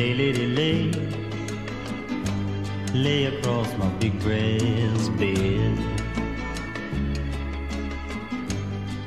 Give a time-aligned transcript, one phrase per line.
[0.00, 0.90] Lay, lady, lay.
[2.94, 5.76] Lay across my big brass bed.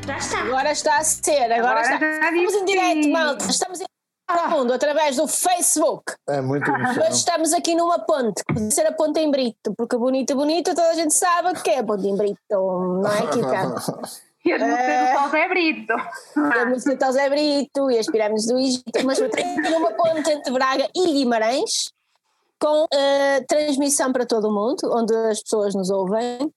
[0.06, 0.42] Já está.
[0.44, 2.06] Agora está a ser, agora, Agora está.
[2.06, 3.46] Estamos em direto, malta.
[3.50, 3.86] Estamos em
[4.28, 6.14] todo mundo através do Facebook.
[6.30, 7.04] É muito emoção.
[7.04, 10.76] Hoje estamos aqui numa ponte, que pode ser a ponte em Brito, porque bonito, bonito,
[10.76, 14.22] toda a gente sabe que é a ponte em Brito, não é, Kika?
[14.46, 15.94] E as músicas do Paulo Zé Brito.
[16.36, 20.30] A música de José Brito e as pirâmides do Egito, mas estamos aqui numa ponte
[20.32, 21.94] entre Braga e Guimarães,
[22.60, 26.54] com eh, transmissão para todo o mundo, onde as pessoas nos ouvem.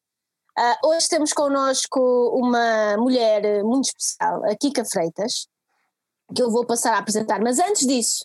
[0.59, 2.01] Ah, hoje temos connosco
[2.35, 5.47] uma mulher muito especial, a Kika Freitas,
[6.35, 8.25] que eu vou passar a apresentar, mas antes disso,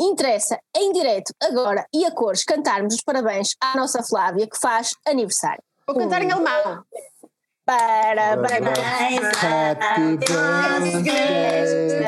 [0.00, 4.90] interessa em direto, agora e a cores, cantarmos os parabéns à nossa Flávia, que faz
[5.06, 5.62] aniversário.
[5.86, 6.82] Vou cantar em alemão.
[7.66, 9.26] Parabéns!
[9.42, 12.06] Happy birthday.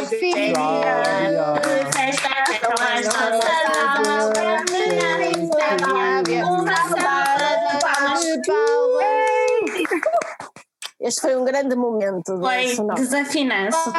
[0.08, 1.13] Festa
[11.04, 12.34] Este foi um grande momento.
[12.34, 13.92] do Foi desafinança.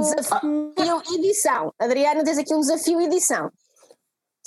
[0.00, 1.72] Desafio edição.
[1.78, 3.50] Adriana, tens aqui um desafio edição.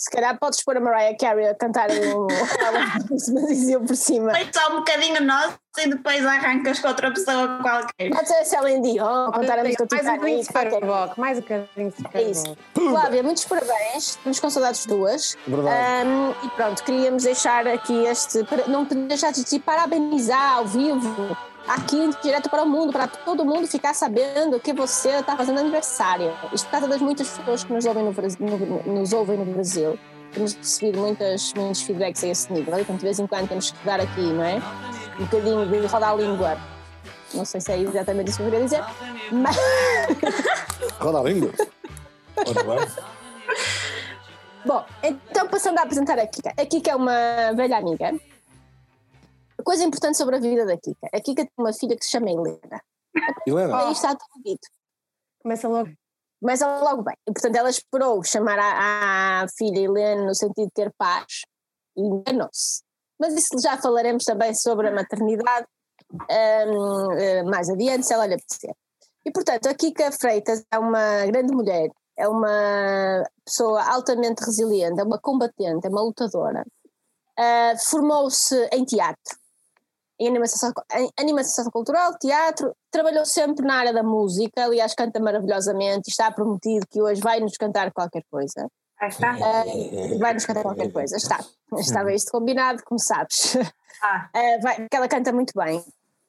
[0.01, 2.25] Se calhar podes pôr a Mariah Carey a cantar um,
[3.47, 4.31] dizia por cima.
[4.31, 8.09] Foi só um bocadinho nosso e depois arrancas com outra pessoa qualquer.
[8.09, 11.19] Pode ser a Celine Dion, cantar a música do um Titanic.
[11.19, 12.57] Mais um bocadinho de É isso.
[12.73, 14.07] Flávia, muitos parabéns.
[14.07, 15.37] Estamos com saudades duas.
[15.45, 16.09] Verdade.
[16.45, 18.39] E pronto, queríamos deixar aqui este.
[18.67, 23.67] Não deixar de te parabenizar ao vivo, aqui direto para o mundo, para todo mundo
[23.67, 26.33] ficar sabendo que você está fazendo aniversário.
[26.53, 28.37] Isto por causa das muitas pessoas que nos ouvem no Brasil.
[28.47, 29.97] no- nos ouvem no Brasil.
[30.33, 32.79] Temos recebido muitas, muitos feedbacks a esse nível.
[32.79, 34.61] Então, de vez em quando temos que dar aqui, não é?
[35.19, 36.57] Um bocadinho de rodar a língua.
[37.33, 38.83] Não sei se é exatamente isso que eu queria dizer,
[39.31, 39.55] mas.
[40.99, 41.51] Roda a língua.
[44.65, 46.53] Bom, então passando a apresentar a Kika.
[46.57, 47.13] A Kika é uma
[47.55, 48.13] velha amiga.
[49.63, 51.07] Coisa importante sobre a vida da Kika.
[51.13, 52.81] A Kika tem uma filha que se chama Helena.
[53.45, 54.67] Helena, Aí está tudo dito.
[55.41, 55.89] Começa logo.
[56.41, 57.15] Mas ela logo bem.
[57.27, 61.41] E, portanto, ela esperou chamar a, a filha Helena no sentido de ter paz
[61.95, 62.81] e enganou-se.
[63.19, 65.67] Mas isso já falaremos também sobre a maternidade
[66.11, 68.73] hum, eh, mais adiante, se ela lhe apetecer.
[69.23, 75.03] E, portanto, a Kika Freitas é uma grande mulher, é uma pessoa altamente resiliente, é
[75.03, 76.65] uma combatente, é uma lutadora.
[77.37, 79.37] Ah, Formou-se em teatro,
[80.23, 86.09] em animação, em animação cultural, teatro, trabalhou sempre na área da música, aliás, canta maravilhosamente
[86.09, 88.67] e está prometido que hoje vai nos cantar qualquer coisa.
[88.99, 89.31] Aí está.
[89.31, 89.63] Ah,
[90.19, 91.39] vai nos cantar qualquer coisa, está.
[91.77, 93.55] Estava isto combinado, como sabes.
[94.03, 94.29] Ah.
[94.33, 95.83] Ah, vai- porque ela canta muito bem.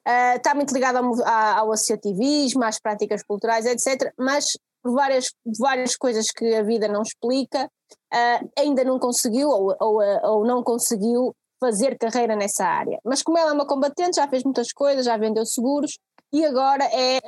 [0.05, 4.11] Ah, está muito ligada ao, ao associativismo, às práticas culturais, etc.
[4.17, 7.69] Mas por várias, várias coisas que a vida não explica,
[8.11, 12.99] ah, ainda não conseguiu ou, ou, ah, ou não conseguiu fazer carreira nessa área.
[13.05, 15.97] Mas como ela é uma combatente, já fez muitas coisas, já vendeu seguros
[16.31, 17.19] e agora é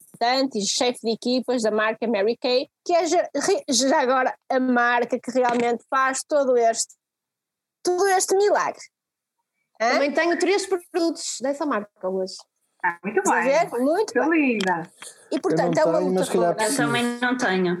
[0.00, 3.28] representante e chefe de equipas da marca Mary Kay, que é já,
[3.68, 6.94] já agora a marca que realmente faz todo este,
[7.82, 8.82] todo este milagre.
[9.80, 9.92] Hã?
[9.92, 12.34] Também tenho três produtos dessa marca hoje.
[12.84, 13.84] Ah, muito bem.
[13.84, 14.30] Muito Que bem.
[14.30, 14.90] linda.
[15.30, 17.78] E portanto, é uma tenho, mas também não tenho.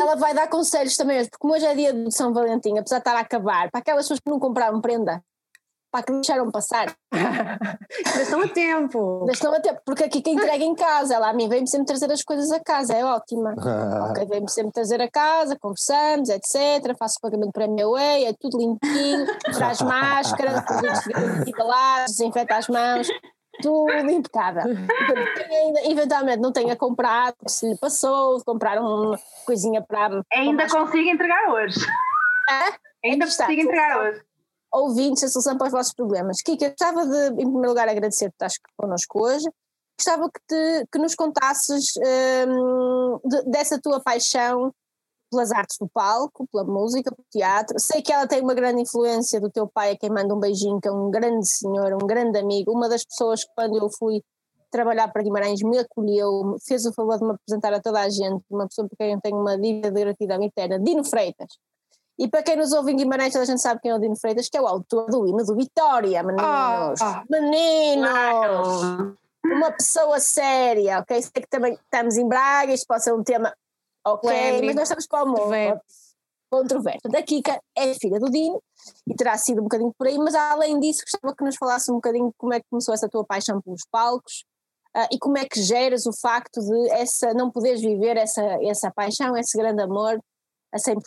[0.00, 2.96] Ela vai dar conselhos também hoje, porque como hoje é dia de São Valentim, apesar
[2.96, 5.22] de estar a acabar, para aquelas pessoas que não compraram prenda,
[5.90, 9.20] para que deixaram passar, Ainda estão a tempo.
[9.20, 11.86] ainda estão a ter, porque aqui quem entrega em casa, ela a mim vem-me sempre
[11.86, 13.54] trazer as coisas a casa, é ótima.
[14.10, 16.94] Ok, vem-me sempre trazer a casa, conversamos, etc.
[16.98, 20.64] Faço pagamento para a minha way, é tudo limpinho, traz máscara,
[21.46, 23.08] embalados, desinfeta as mãos,
[23.62, 24.62] tudo impecável.
[25.36, 30.22] Quem ainda eventualmente não tenha comprado, se lhe passou, comprar uma coisinha para.
[30.32, 31.78] Ainda consigo entregar hoje.
[32.48, 32.72] Ah,
[33.04, 34.22] Ainda Aqui está, consigo entregar hoje.
[34.72, 36.40] ouvintes a solução para os vossos problemas.
[36.42, 39.46] Kika, gostava de, em primeiro lugar, agradecer por estás connosco hoje.
[39.98, 41.94] Gostava que, te, que nos contasses
[42.48, 44.72] hum, de- dessa tua paixão
[45.30, 47.78] pelas artes do palco, pela música, pelo teatro.
[47.78, 50.80] Sei que ela tem uma grande influência do teu pai, a quem manda um beijinho,
[50.80, 54.22] que é um grande senhor, um grande amigo, uma das pessoas que quando eu fui
[54.70, 58.44] trabalhar para Guimarães me acolheu, fez o favor de me apresentar a toda a gente,
[58.50, 61.58] uma pessoa por quem eu tenho uma dívida de gratidão eterna, Dino Freitas.
[62.18, 64.16] E para quem nos ouve em Guimarães, toda a gente sabe quem é o Dino
[64.16, 67.00] Freitas, que é o autor do hino do Vitória, meninos.
[67.00, 67.22] Ah.
[67.28, 68.08] Meninos!
[68.08, 69.16] Claro.
[69.44, 71.22] Uma pessoa séria, ok?
[71.22, 73.54] Sei que também estamos em Braga, isto pode ser um tema
[74.06, 75.80] ok, mas nós estamos para o mundo.
[76.48, 77.00] Controverso.
[77.14, 78.62] A Kika é filha do Dino
[79.08, 81.96] e terá sido um bocadinho por aí, mas além disso gostava que nos falasse um
[81.96, 84.44] bocadinho como é que começou essa tua paixão pelos palcos
[84.94, 88.92] ah, e como é que geras o facto de essa, não poderes viver essa, essa
[88.92, 90.20] paixão, esse grande amor
[90.72, 91.00] a 100%.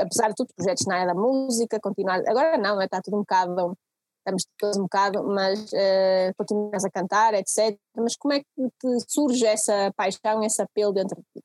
[0.00, 3.76] Apesar de tudo, projetos na área da música, continuar, agora não, está tudo um bocado,
[4.18, 7.76] estamos todos um bocado, mas uh, continuas a cantar, etc.
[7.96, 8.46] Mas como é que
[8.78, 11.44] te surge essa paixão, esse apelo dentro de ti?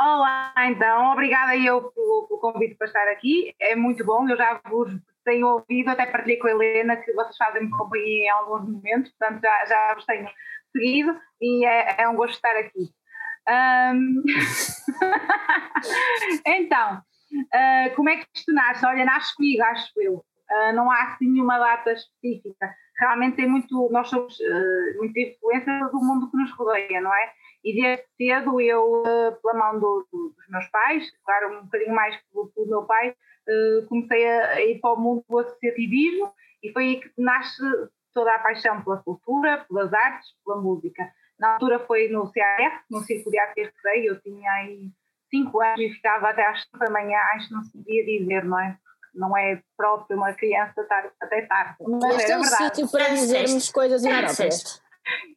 [0.00, 4.60] Olá, então, obrigada eu pelo, pelo, convite para estar aqui, é muito bom, eu já
[4.68, 4.92] vos
[5.24, 9.42] tenho ouvido, até partilhei com a Helena que vocês fazem-me companhia em alguns momentos, portanto
[9.42, 10.28] já, já vos tenho
[10.70, 12.94] seguido e é, é um gosto estar aqui.
[13.48, 14.22] Um...
[16.46, 17.02] então,
[17.32, 18.86] uh, como é que isto nasce?
[18.86, 20.24] Olha, nasce comigo, acho eu.
[20.50, 22.74] Uh, não há assim nenhuma data específica.
[22.98, 27.32] Realmente tem muito, nós somos uh, muita influência do mundo que nos rodeia, não é?
[27.64, 29.02] E desde cedo eu,
[29.42, 33.14] pela mão do, do, dos meus pais, claro, um bocadinho mais pelo, pelo meu pai,
[33.88, 37.60] comecei a, ir para o mundo do associativismo e foi aí que nasce
[38.14, 41.10] toda a paixão pela cultura, pelas artes, pela música.
[41.38, 44.90] Na altura foi no CAR, no Círculo de Arte e eu tinha aí
[45.30, 48.44] 5 anos e ficava até às 5 da manhã, acho que não se devia dizer,
[48.44, 48.76] não é?
[49.14, 51.76] Não é próprio uma criança estar até tarde.
[51.80, 54.82] Mas é um sítio para dizermos coisas inapróprias.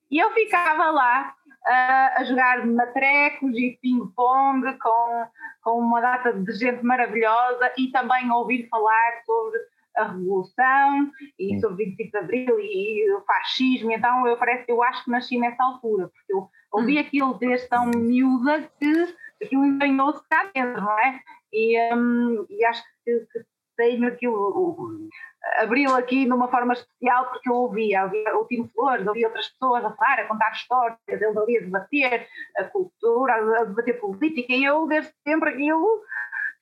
[0.10, 1.34] E eu ficava lá
[1.66, 5.28] uh, a jogar matrecos e ping-pong com,
[5.64, 9.60] com uma data de gente maravilhosa e também a ouvir falar sobre
[9.96, 14.82] a Revolução e sobre 25 de Abril e, e o fascismo, então eu parece eu
[14.82, 17.02] acho que nasci nessa altura, porque eu ouvi hum.
[17.02, 21.20] aquilo desde tão miúda que aquilo entranhou-se cá dentro, não é?
[21.52, 23.40] E, um, e acho que, que
[23.82, 25.10] tenho aquilo,
[25.58, 29.50] abriu aqui de uma forma especial porque eu ouvia, ouvia o Tino Flores, ouvia outras
[29.50, 34.54] pessoas a falar, a contar histórias, eles ali a debater a cultura, a debater política,
[34.54, 36.04] e eu desde sempre aquilo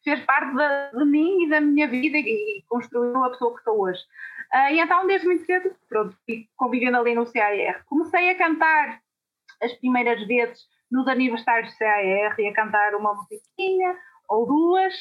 [0.02, 3.82] fez parte de, de, mim e da minha vida e, construiu a pessoa que sou
[3.82, 4.00] hoje.
[4.54, 7.84] Uh, e então, desde muito cedo, pronto, fui convivendo ali no CAR.
[7.86, 9.02] Comecei a cantar
[9.62, 13.96] as primeiras vezes nos aniversários do CAR e a cantar uma musiquinha
[14.30, 14.94] ou duas.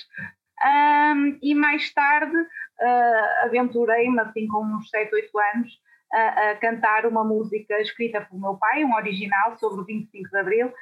[0.64, 5.80] Um, e mais tarde uh, aventurei-me, assim com uns 7, 8 anos,
[6.12, 10.38] a, a cantar uma música escrita pelo meu pai, um original sobre o 25 de
[10.38, 10.72] Abril,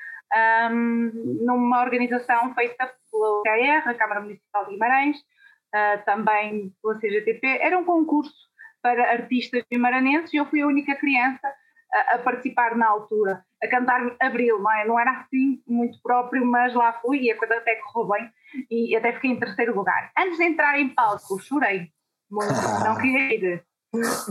[0.70, 1.10] um,
[1.44, 7.46] numa organização feita pela UKR, a Câmara Municipal de Guimarães, uh, também pela CGTP.
[7.60, 8.46] Era um concurso
[8.82, 11.52] para artistas guimaranenses e eu fui a única criança
[11.92, 14.84] a, a participar na altura, a cantar Abril, não, é?
[14.86, 18.30] não era assim muito próprio, mas lá fui e a coisa até correu bem
[18.70, 20.10] e até fiquei em terceiro lugar.
[20.18, 21.90] Antes de entrar em palco, chorei
[22.30, 22.52] muito,
[22.84, 23.64] não queria ir.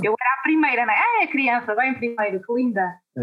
[0.03, 0.97] Eu era a primeira, não é?
[0.97, 2.99] Ah, é criança, bem primeiro, que linda.
[3.17, 3.21] É.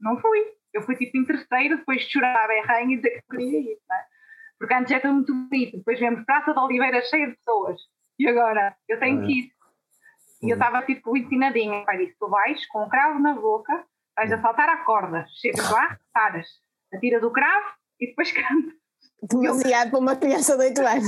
[0.00, 0.40] Não fui.
[0.72, 3.96] Eu fui tipo em terceiro, depois chorava a berranho e dizer que queria ir, não
[3.96, 4.04] é?
[4.58, 7.80] Porque antes era muito bonito, depois vemos Praça de Oliveira cheia de pessoas.
[8.18, 8.76] E agora?
[8.88, 9.26] Eu tenho é.
[9.26, 9.54] que ir.
[10.42, 11.84] E eu estava tipo ensinadinha.
[11.84, 13.84] Pai disse: Tu vais com um cravo na boca,
[14.16, 16.48] vais a saltar a corda, chegas lá, paras,
[16.92, 18.83] atiras o cravo e depois cantas.
[19.22, 21.04] Demasiado para uma criança de 8 anos.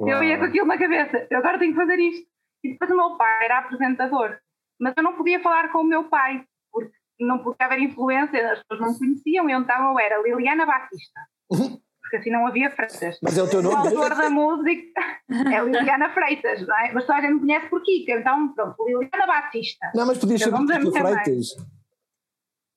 [0.00, 2.26] eu ia com aquilo na cabeça, eu agora tenho que fazer isto.
[2.64, 4.38] E depois o meu pai era apresentador,
[4.80, 8.58] mas eu não podia falar com o meu pai, porque não podia haver influência, as
[8.60, 11.20] pessoas não me conheciam, e então eu era Liliana Batista.
[11.48, 13.18] Porque assim não havia Freitas.
[13.22, 13.74] Mas é o teu nome?
[13.74, 15.00] O autor da música
[15.52, 16.92] é Liliana Freitas, não é?
[16.92, 19.90] Mas só a gente me conhece por Kika, então pronto, Liliana Batista.
[19.94, 21.48] Não, mas podias ser Kika Freitas.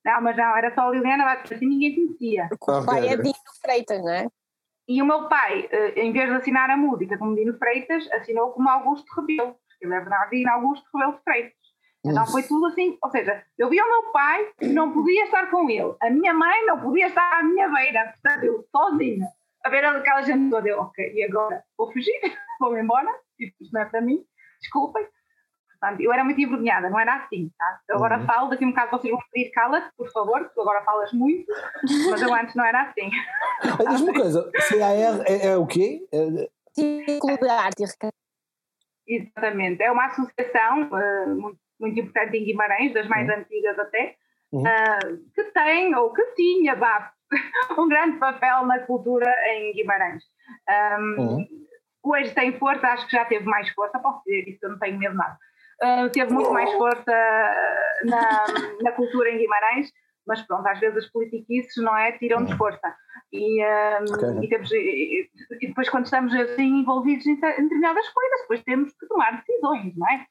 [0.06, 2.50] Não, mas não, era só Liliana Batista, assim ninguém conhecia.
[2.60, 3.34] O pai é Dino
[3.70, 4.28] Freitas, não é?
[4.88, 8.52] E o meu pai, eh, em vez de assinar a música como Dino Freitas, assinou
[8.52, 11.60] como Augusto Rebelo, porque ele é Bernardino Augusto Rebelo de Freitas.
[12.04, 15.70] Então foi tudo assim, ou seja, eu via o meu pai, não podia estar com
[15.70, 19.28] ele, a minha mãe não podia estar à minha beira, portanto eu sozinha,
[19.66, 22.20] a ver aquela gente toda, eu, ok, e agora vou fugir,
[22.60, 24.24] vou-me embora, isto não é para mim,
[24.62, 25.06] desculpem.
[25.80, 27.80] Portanto, eu era muito envergonhada, não era assim, tá?
[27.88, 28.26] Eu agora uhum.
[28.26, 31.14] falo, daqui a um bocado vocês vão pedir cala por favor, porque tu agora falas
[31.14, 31.46] muito,
[32.10, 33.10] mas eu antes não era assim.
[33.90, 34.92] Diz-me uma coisa, CAR
[35.26, 36.06] é, é o quê?
[36.12, 36.50] É...
[36.74, 37.84] Círculo de Arte
[39.08, 43.36] e Exatamente, é uma associação uh, muito muito importante em Guimarães, das mais uhum.
[43.36, 44.16] antigas até,
[44.52, 44.64] uhum.
[44.64, 47.12] uh, que tem ou que tinha vá,
[47.78, 50.24] um grande papel na cultura em Guimarães.
[51.00, 51.48] Um, uhum.
[52.04, 54.98] Hoje tem força, acho que já teve mais força, posso dizer isso, eu não tenho
[54.98, 55.38] medo de nada.
[55.82, 57.12] Uh, teve muito mais força
[58.04, 58.46] na,
[58.82, 59.92] na cultura em Guimarães,
[60.28, 62.96] mas pronto, às vezes as politiquices, não é, tiram-nos força.
[63.32, 64.44] E, um, okay.
[64.44, 65.30] e, temos, e,
[65.62, 69.96] e, depois quando estamos assim envolvidos em, em determinadas coisas, depois temos que tomar decisões,
[69.96, 70.26] não é?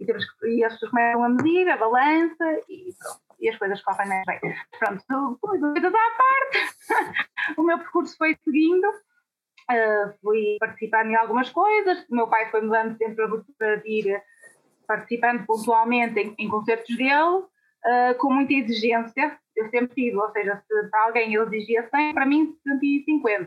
[0.00, 3.56] e, temos que, e as pessoas começam a medir a balança e pronto, e as
[3.56, 4.40] coisas correm mais bem.
[4.78, 8.88] Pronto, coisas à parte, o meu percurso foi seguindo
[9.70, 13.76] Uh, fui participando em algumas coisas, o meu pai foi me dando sempre a abertura
[13.76, 14.22] de ir
[14.90, 20.60] participando pontualmente em, em concertos dele, uh, com muita exigência, eu sempre tive, ou seja,
[20.66, 23.46] se para alguém ele exigia 100, para mim 150.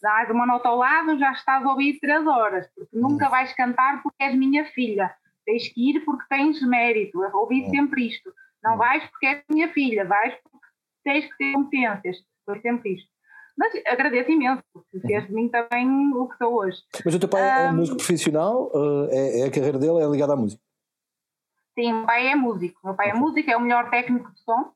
[0.00, 4.00] Dás uma nota ao lado, já estás a ouvir 3 horas, porque nunca vais cantar
[4.00, 5.12] porque és minha filha,
[5.44, 8.32] tens que ir porque tens mérito, eu ouvi sempre isto,
[8.62, 10.66] não vais porque és minha filha, vais porque
[11.02, 13.08] tens que ter competências, foi sempre isto.
[13.56, 16.78] Mas agradeço imenso, porque fez de mim também o que sou hoje.
[17.04, 18.70] Mas o teu pai é Um, músico profissional?
[18.72, 20.62] Uh, é, é a carreira dele é ligada à música?
[21.78, 22.80] Sim, o meu pai é músico.
[22.82, 24.72] O meu pai é músico, é o melhor técnico de som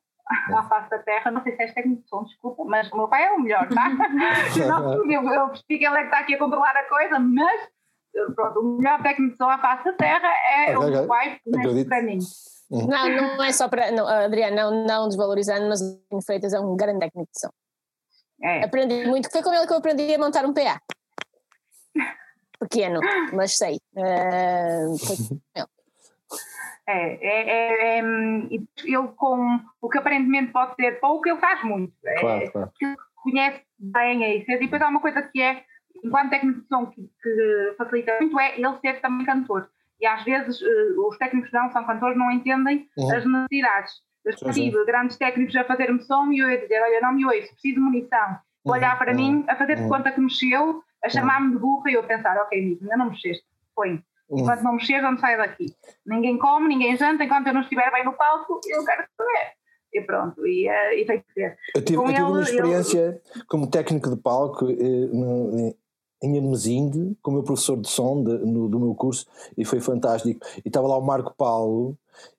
[0.55, 1.33] à face da terra.
[1.33, 3.69] Não sei se és técnico de som, desculpa, mas o meu pai é o melhor,
[3.69, 3.89] tá?
[4.69, 7.69] Não, eu, eu percebi que ele é que está aqui a controlar a coisa, mas
[8.37, 11.41] pronto, o melhor técnico de som à face da terra é Ok, o meu pai,
[11.53, 11.89] Acredito.
[11.89, 12.19] para mim.
[12.71, 13.91] Não, não é só para.
[13.91, 17.51] Não, Adriano, não, não desvalorizando, mas o Freitas é um grande técnico de som.
[18.41, 18.65] É.
[18.65, 20.81] Aprendi muito, foi com ele que eu aprendi a montar um PA.
[22.61, 23.01] Pequeno,
[23.33, 23.81] mas sei.
[23.97, 25.67] Eh, foi com ele.
[26.87, 28.03] É, é, é, é,
[28.85, 31.93] ele com o que aparentemente pode ser pouco, ele faz muito.
[32.05, 32.71] É, Claro, claro.
[33.23, 34.51] conhece bem a isso.
[34.51, 35.63] E depois há uma coisa que é,
[36.05, 39.69] enquanto técnico de som, que, que facilita muito, é ele ser também cantor.
[40.01, 43.17] E às vezes eh, os técnicos não são cantores não entendem Uhum.
[43.17, 43.93] as necessidades.
[44.25, 47.53] Eu tive grandes técnicos a fazer-me som e eu ia dizer: Olha, não me ouço,
[47.53, 48.39] preciso de munição.
[48.65, 49.17] Vou olhar para Uhum.
[49.17, 49.89] mim, a fazer de Uhum.
[49.89, 53.45] conta que mexeu, a chamar-me de burra e eu pensar: Ok, amigo, ainda não mexeste,
[53.77, 54.03] põe.
[54.41, 55.67] Enquanto não mexer, não saio daqui.
[56.07, 59.53] Ninguém come, ninguém janta, enquanto eu não estiver bem no palco, eu quero saber.
[59.95, 61.57] E pronto, e, eh, e tem que ser.
[61.77, 65.75] Eu tive, eu tive uma ele, experiência como técnico de palco eh,
[66.23, 69.27] em Hermesinde, com o meu professor de som de- no- do meu curso,
[69.59, 70.41] e foi fantástico.
[70.65, 71.97] E estava lá o Marco Paulo,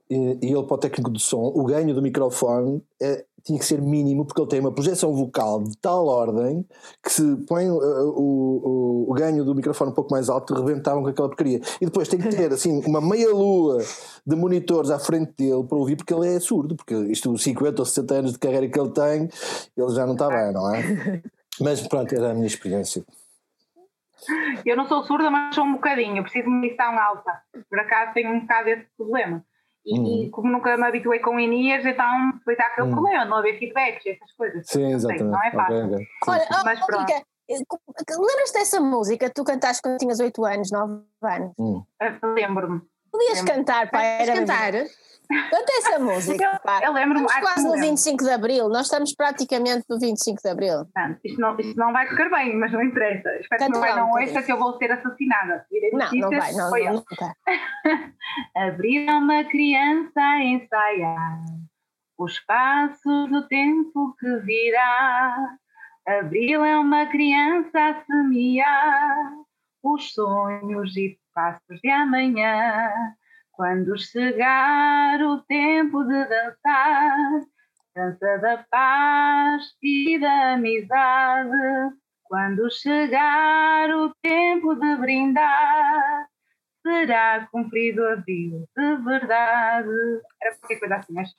[0.10, 3.66] e, e ele para o técnico de som, o ganho do microfone eh, tinha que
[3.66, 6.66] ser mínimo, porque ele tem uma projeção vocal de tal ordem
[7.04, 11.04] que se põe eh, o, o, o ganho do microfone um pouco mais alto, rebentavam
[11.04, 11.60] com aquela porcaria.
[11.82, 13.84] E depois tem que ter assim uma meia lua
[14.26, 17.82] de monitores à frente dele para ouvir, porque ele é surdo, porque isto, os 50
[17.82, 19.30] ou 60 anos de carreira que ele tem,
[19.76, 21.22] ele já não está bem, não é?
[21.60, 23.04] Mas pronto, era a minha experiência.
[24.66, 26.18] Eu não sou surda, mas sou um bocadinho.
[26.18, 27.42] Eu preciso de munição alta.
[27.70, 29.46] Por acaso tenho um bocado esse problema.
[29.86, 30.24] E, Uhum.
[30.24, 32.94] e como nunca me habituei com inias, então depois há aquele Uhum.
[32.94, 34.66] problema, não haver feedbacks, essas coisas.
[34.68, 35.24] Sim, Eu exatamente.
[35.26, 35.86] Não é fácil.
[35.86, 35.98] ok.
[35.98, 36.48] Sim, Olha, sim.
[36.64, 37.06] Mas oh, pronto.
[37.06, 37.56] Kika, eh,
[38.18, 41.52] lembras-te dessa música que tu cantaste quando tinhas 8 anos, 9 anos?
[41.60, 41.84] Hum.
[42.02, 42.82] Ah, Lembro-me.
[43.12, 43.54] Podias Lembro.
[43.56, 44.72] cantar, pá, era cantar?
[44.72, 46.82] Canta essa música, pá.
[46.84, 47.26] Eu lembro-me.
[47.26, 47.90] Estamos que quase no lembro.
[47.90, 50.78] 25 de Abril, nós estamos praticamente no 25 de Abril.
[50.86, 53.30] Portanto, isto, não, isto não vai correr bem, mas não interessa.
[53.40, 55.66] Espero que meu pai lá um não ouça que eu vou ser assassinada.
[55.94, 57.04] Não, não vai, não, foi não.
[58.56, 61.44] Abrir uma criança a ensaiar
[62.18, 65.58] os passos do tempo que virá.
[66.08, 69.34] Abril é uma criança a semear
[69.82, 72.92] os sonhos e passos de amanhã.
[73.52, 77.42] Quando chegar o tempo de dançar,
[77.96, 81.96] dança da paz e da amizade.
[82.24, 86.28] Quando chegar o tempo de brindar,
[86.84, 89.90] será cumprido abril de verdade.
[90.42, 91.30] Era qualquer coisa assim, mas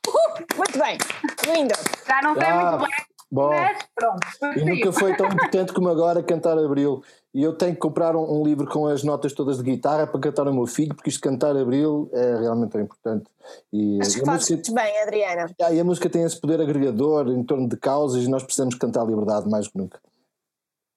[0.56, 0.98] Muito bem,
[1.46, 1.74] lindo.
[2.06, 4.58] já não sei Ah, muito bem, Bom, mas pronto.
[4.58, 7.02] e nunca foi tão importante como agora cantar Abril.
[7.34, 10.20] E eu tenho que comprar um, um livro com as notas todas de guitarra para
[10.20, 13.28] cantar ao meu filho, porque isto cantar Abril é realmente importante.
[13.72, 15.46] E, Acho que a fazes música, bem, Adriana.
[15.60, 18.76] ah, e a música tem esse poder agregador em torno de causas e nós precisamos
[18.76, 20.00] cantar a liberdade mais que nunca.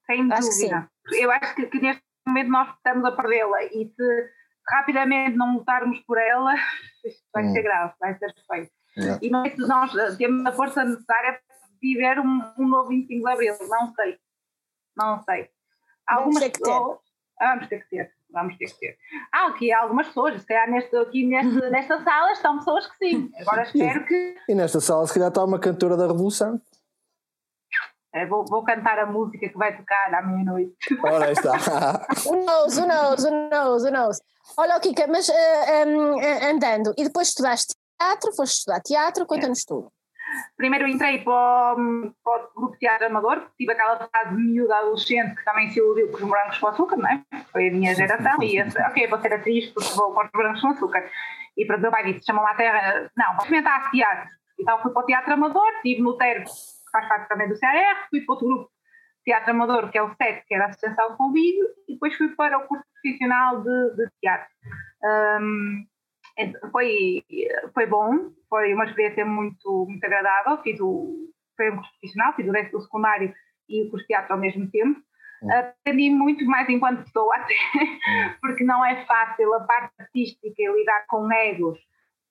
[0.06, 0.90] Sem Acho que dúvida.
[1.20, 4.30] Eu acho que, que neste momento nós estamos a perdê-la e se
[4.70, 6.54] rapidamente não lutarmos por ela,
[7.06, 7.52] isto vai Hum.
[7.54, 8.70] ser grave, vai ser feio.
[8.98, 9.20] Yeah.
[9.22, 13.26] E não sei se nós temos a força necessária para viver um, um novo 25
[13.28, 14.18] de Abril, não sei.
[14.96, 15.50] Não sei.
[16.10, 16.64] Vamos ter que ter.
[16.66, 17.00] pessoas-
[17.40, 18.12] Ah, Vamos ter que ter.
[18.32, 18.98] Vamos ter que ter.
[19.32, 23.32] Há aqui algumas pessoas, se calhar neste, aqui neste, nesta sala estão pessoas que sim.
[23.40, 26.60] Agora espero que E nesta sala, se calhar, está uma cantora da Revolução.
[28.18, 30.74] Eh, vou, vou cantar a música que vai tocar à meia-noite.
[31.04, 31.52] Ora, aí está.
[32.26, 34.20] Who knows, who knows, who knows, who knows.
[34.58, 39.92] Olha, Kika, mas em, eh, andando, e depois estudaste teatro, foste estudar teatro, conta-nos tudo.
[40.56, 44.76] Primeiro entrei para o, para o grupo de teatro amador, porque tive aquela fase miúda
[44.76, 47.24] adolescente que também se iludiu com os morangos com açúcar, não é?
[47.52, 50.62] Foi a minha geração e esse, ok, vou ser atriz porque vou para os morangos
[50.62, 51.10] com açúcar.
[51.56, 54.30] E para o meu pai disse, chamou-me à terra, não, vou experimentar teatro.
[54.60, 56.50] Então fui para o teatro amador, estive no TER, que
[56.92, 60.14] faz parte também do CAR, fui para outro grupo de teatro amador, que é o
[60.16, 63.96] SET, que era a Associação ao Convívio, e depois fui para o curso profissional de,
[63.96, 64.50] de teatro.
[66.38, 67.24] Então, foi,
[67.74, 70.62] foi bom, foi uma experiência muito, muito agradável.
[70.62, 73.34] Fiz o, foi um curso profissional, fiz o resto do secundário
[73.68, 75.02] e o curso de teatro ao mesmo tempo.
[75.52, 77.54] Aprendi muito mais enquanto pessoa até,
[78.42, 81.80] porque não é fácil a parte artística e lidar com egos.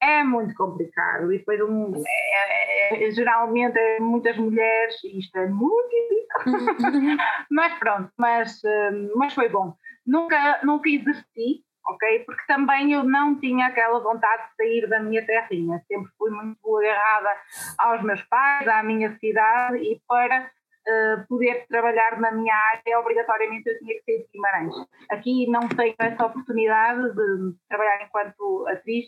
[0.07, 5.47] É muito complicado e depois um, é- é- geralmente é muitas mulheres e isto é
[5.49, 6.27] muito difícil.
[7.51, 9.75] mas pronto, mas, eh, mas foi bom.
[10.07, 12.21] Nunca, nunca exerci, ok?
[12.25, 15.83] Porque também eu não tinha aquela vontade de sair da minha terrinha.
[15.89, 17.31] Sempre fui muito agarrada
[17.79, 20.49] aos meus pais, à minha cidade e para
[20.89, 24.75] eh, poder trabalhar na minha área, obrigatoriamente eu tinha que sair de Guimarães.
[25.11, 29.07] Aqui não tenho essa oportunidade de trabalhar enquanto atriz.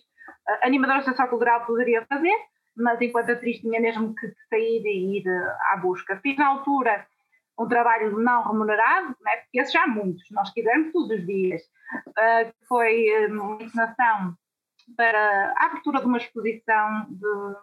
[0.49, 2.37] Uh, animadora social cultural poderia fazer,
[2.77, 6.19] mas enquanto atriz tinha mesmo que sair e ir eh, à busca.
[6.23, 7.07] Fiz na altura
[7.59, 11.61] um trabalho não remunerado, né, porque esses já há muitos, nós quisermos todos os dias,
[12.09, 14.35] uh, foi eh, uma encenação
[14.97, 17.57] para a abertura de uma exposição de-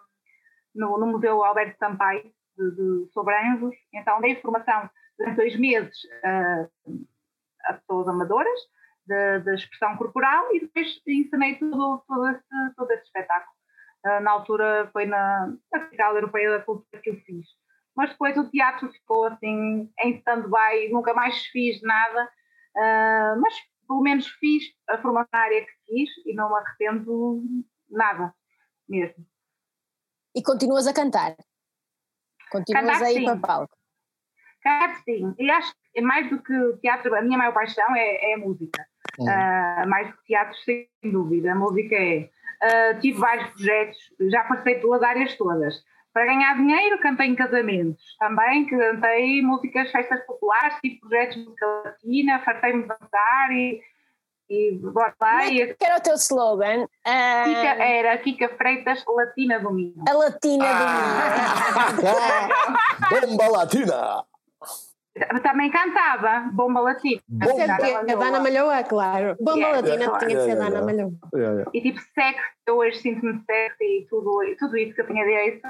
[0.74, 3.74] no, no Museu Alberto Sampaio, de, de, sobre anjos.
[3.94, 6.68] Então, dei formação durante dois meses uh,
[7.64, 8.60] a pessoas amadoras
[9.06, 13.56] de, de expressão corporal e depois ensinei todo, todo, esse, todo esse espetáculo.
[14.04, 17.46] Uh, na altura foi na, na Capital Europeia da Cultura que eu fiz.
[17.96, 23.54] Mas depois o teatro ficou assim em stand-by, nunca mais fiz nada, uh, mas
[23.86, 27.42] pelo menos fiz a formação na área que fiz e não me arrependo
[27.88, 28.34] nada
[28.88, 29.24] mesmo.
[30.34, 31.36] E continuas a cantar.
[32.50, 33.24] Continuas Cantar, a ir sim.
[33.24, 33.76] para palco.
[34.62, 35.34] Que sim.
[35.38, 38.86] E acho que mais do que teatro, a minha maior paixão é, é a música.
[39.28, 41.52] Ah, mais que teatro, sem dúvida.
[41.52, 42.28] A música é.
[42.62, 43.98] Ah, tive vários projetos,
[44.30, 45.74] já passei pelas áreas todas.
[46.12, 48.02] Para ganhar dinheiro, cantei em casamentos.
[48.18, 53.80] Também cantei músicas, festas populares, tive projetos de música latina, fartei-me de dançar e,
[54.48, 55.44] e bora lá.
[55.44, 56.86] É E que era o teu slogan?
[57.04, 60.02] Ah, Kika, era Kika Freitas Latina do Minho.
[60.08, 61.92] a latina Ah.
[61.92, 63.26] do mundo.
[63.36, 64.24] Bomba Latina!
[65.42, 67.20] Também cantava Bomba Latina.
[67.28, 67.56] Bom.
[67.56, 69.36] Sempre que a Dana Malhoa, claro.
[69.40, 70.86] Bomba Yeah, Latina yeah, tinha que ser yeah, Dana yeah.
[70.86, 71.12] Malhoa.
[71.34, 71.70] Yeah, yeah.
[71.72, 75.24] e tipo sexy, eu hoje sinto-me sexy e tudo, e tudo isso que eu tinha
[75.24, 75.66] direito,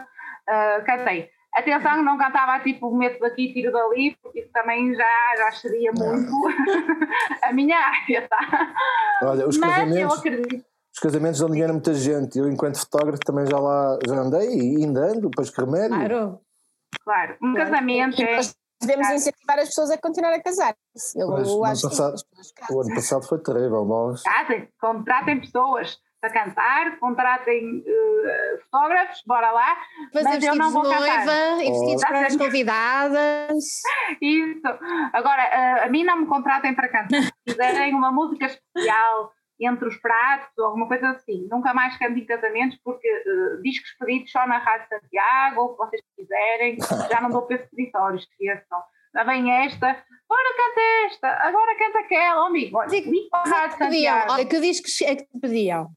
[0.49, 1.31] ah, cantei.
[1.55, 6.31] Atenção, não cantava tipo meto daqui, tiro dali, porque isso também já, já seria muito
[7.43, 8.75] a minha área, tá?
[9.23, 10.65] Olha, os Mas eu casamentos, acredito.
[10.93, 12.39] os casamentos dão dinheiro a muita gente.
[12.39, 15.97] Eu, enquanto fotógrafo, também já lá já andei e ainda ando, depois que remédio.
[15.97, 16.41] Claro.
[17.05, 17.71] Claro, um Claro.
[17.71, 18.41] casamento é.
[18.81, 20.75] Nós devemos incentivar as pessoas a continuar a casar.
[21.17, 21.29] Eu,
[21.61, 22.15] Mas acho passado-
[22.67, 29.23] que O ano passado foi terrível, mas Casem, contratem pessoas para cantar, contratem eh, fotógrafos,
[29.27, 29.77] bora lá.
[30.13, 31.01] Fazer Mas eu vestidos não de vou cantar.
[31.27, 32.07] noiva e vestidos Oh.
[32.09, 33.65] para as convidadas.
[34.21, 34.61] Isso.
[35.13, 37.23] Agora, eh, a mim não me contratem para cantar.
[37.23, 42.19] Se quiserem uma música especial entre os pratos ou alguma coisa assim, nunca mais canto
[42.19, 46.77] em casamentos porque eh, discos pedidos só na Rádio Santiago, ou o que vocês quiserem,
[47.11, 48.79] já não dou para esse território, esqueçam.
[49.15, 53.45] Já vem esta, agora canta esta, agora canta aquela, oh, amigo, olha, liga para a
[53.61, 54.33] Rádio Pediam, Santiago.
[54.33, 55.89] olha, que discos é que te pediam?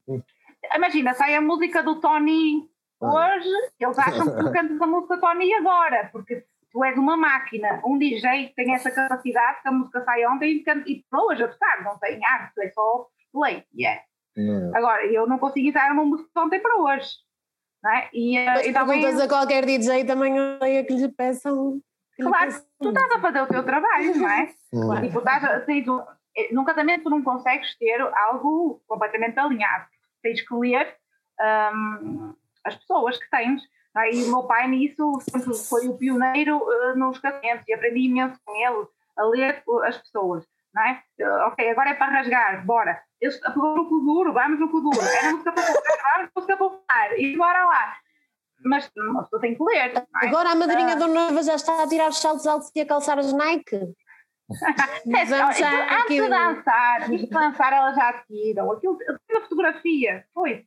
[0.74, 2.68] Imagina, sai a música do Tony
[3.00, 7.16] hoje, eles acham que tu cantas a música do Tony agora, porque tu és uma
[7.16, 11.04] máquina, um DJ que tem essa capacidade, que a música sai ontem e, canta- e
[11.12, 13.64] hoje a tocar, não tem arte, é só play.
[13.76, 14.02] Yeah.
[14.36, 14.76] não.
[14.76, 17.08] Agora, eu não consigo entrar uma música de ontem para hoje.
[17.82, 18.08] Não é?
[18.12, 21.80] E, eh, Mas e também, perguntas a qualquer DJ também olha que lhe peçam.
[22.14, 22.66] que lhe claro, peçam.
[22.82, 24.48] tu estás a fazer o teu trabalho, não é?
[24.72, 25.00] Hum.
[25.00, 26.00] Tipo, estás a, tens um-
[26.36, 29.86] eh, num casamento tu não consegues ter algo completamente alinhado.
[30.22, 30.94] Tens que ler
[31.74, 33.62] hum, as pessoas que tens.
[33.96, 34.14] é?
[34.14, 38.38] E o meu pai nisso sempre foi o pioneiro eh, nos casamentos e aprendi imenso
[38.44, 40.44] com ele a ler uh, as pessoas.
[40.74, 41.02] Não é?
[41.48, 43.02] Ok, agora é para rasgar, bora.
[43.20, 45.00] Eles pegou no cu duro, vamos no cu duro.
[45.00, 47.18] Era música para tocar, vamos música para falar.
[47.18, 47.94] E bora lá.
[48.64, 49.96] Mas uma pessoa tem que ler.
[49.96, 50.06] é?
[50.26, 53.18] Agora a madrinha da noiva já está a tirar os saltos altos e a calçar
[53.18, 53.80] as Nike.
[55.16, 58.72] É, já antes aqui- de dançar, antes de dançar elas já tiram.
[58.72, 60.66] Aquilo, aquela fotografia, foi-se.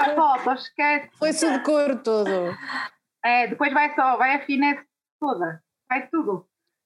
[0.00, 1.10] As fotos, esquece.
[1.16, 2.28] Foi-se o decoro todo.
[3.24, 4.82] É, depois vai só, vai a finesse
[5.20, 6.44] toda, vai tudo.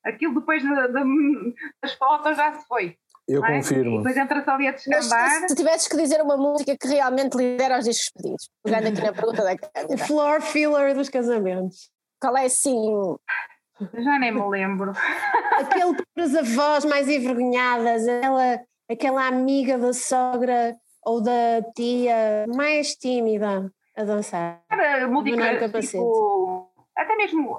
[0.08, 2.96] Aquilo depois de- de- das fotos já se foi.
[3.28, 3.50] Eu é?
[3.50, 3.98] E confirmo.
[3.98, 5.48] depois entra-se ali a Mas descambar.
[5.48, 9.12] se tivesses que dizer uma música que realmente lidera os discos pedidos, pegando aqui na
[9.12, 9.54] pergunta da
[9.94, 11.90] O floor filler dos casamentos.
[12.20, 12.90] qual é assim?
[13.94, 14.92] Já nem me lembro.
[15.58, 22.94] Aquele para as avós mais envergonhadas, aquela, aquela amiga da sogra ou da tia mais
[22.96, 24.62] tímida a dançar.
[24.70, 25.92] Era música capacete.
[25.92, 26.70] tipo.
[26.96, 27.56] Até mesmo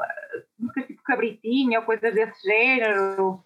[1.10, 3.44] cabritinha ou coisas desse género.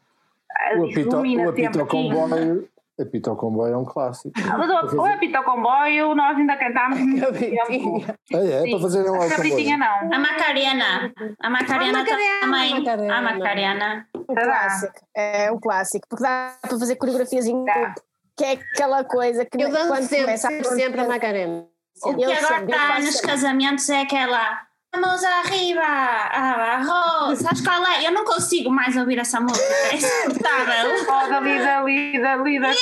[0.77, 4.31] O apito, ilumina o apito ao comboio, apito ao comboio é um clássico.
[4.47, 7.55] Ah, Mas o, o apito ao comboio nós ainda cantámos muito tempo.
[7.57, 8.15] Cabritinha.
[8.33, 8.69] Ah, é, Sim.
[8.71, 10.09] para fazerem lá A cabritinha comboio.
[10.09, 10.13] não.
[10.15, 11.13] A Macarena.
[11.41, 12.73] A Macarena A Macarena, também.
[12.73, 13.15] a Macarena.
[13.17, 14.07] A Macarena.
[14.15, 14.45] O Será?
[14.45, 14.93] clássico.
[15.15, 16.07] É o clássico.
[16.07, 18.01] Porque dá para fazer coreografias em grupo.
[18.37, 21.65] Que é aquela coisa que Eu danço quando sempre, começa a sempre, sempre a Macarena.
[22.03, 24.61] O que agora está nos casamentos é aquela
[24.93, 28.05] Vamos arriba, ah, arroz, sabes qual é?
[28.05, 30.91] Eu não consigo mais ouvir essa música, é insuportável.
[31.09, 32.73] Roda, lida, lida, lida, lida.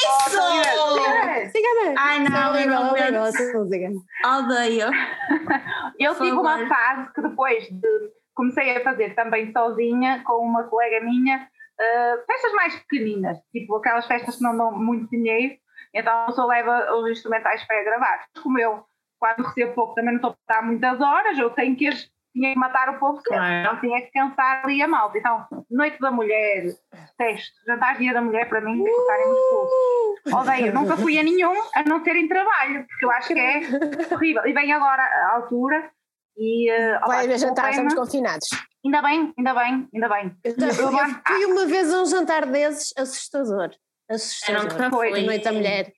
[1.51, 1.95] Siga-me.
[1.97, 3.13] Ai não, eu não aguento.
[4.25, 4.87] Odeio.
[5.97, 10.99] Eu tive uma fase que depois de comecei a fazer também sozinha com uma colega
[11.05, 11.47] minha
[11.79, 15.55] eh, festas mais pequeninas, tipo aquelas festas que não dão muito dinheiro,
[15.93, 18.25] então a pessoa leva os instrumentais para gravar.
[18.41, 18.83] Como eu,
[19.21, 21.89] quando recebo pouco, também não estou a dar muitas horas, eu tenho que,
[22.33, 23.53] tinha que matar o povo cedo, Claro.
[23.67, 25.17] então tinha que cansar ali a malta.
[25.19, 26.73] Então, Noite da Mulher,
[27.17, 30.33] texto, jantar dia da mulher, para mim, é cortarem os pulsos.
[30.33, 33.61] Odeio, nunca fui a nenhum a não ser em trabalho, porque eu acho que é
[34.13, 34.45] horrível.
[34.47, 35.91] E vem agora a altura
[36.37, 36.71] e.
[36.97, 38.47] opá, Vai haver jantar, estamos confinados.
[38.83, 40.35] Ainda bem, ainda bem, ainda bem.
[40.43, 40.91] Eu, Eu
[41.27, 43.69] fui uma vez a um jantar desses assustador.
[44.09, 44.63] Assustador.
[44.63, 45.25] nunca Foi, Da fui.
[45.27, 45.93] noite da mulher.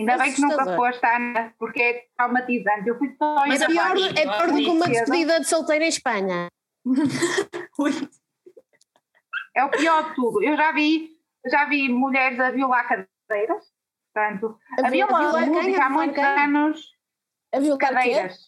[0.00, 2.88] Ainda bem que nunca foste, Ana, porque é traumatizante.
[2.88, 5.84] Eu fui só em Mas É pior, é pior do que uma despedida de solteira
[5.84, 6.48] em Espanha.
[9.54, 10.42] É o pior de tudo.
[10.42, 11.10] Eu já vi,
[11.46, 13.64] já vi mulheres a violar cadeiras.
[14.14, 15.52] Portanto, A havia vi- a uma violar quem?
[15.52, 16.24] música A há muitos quem?
[16.24, 16.88] anos.
[17.52, 17.86] A violar quê?
[17.86, 18.38] Cadeiras.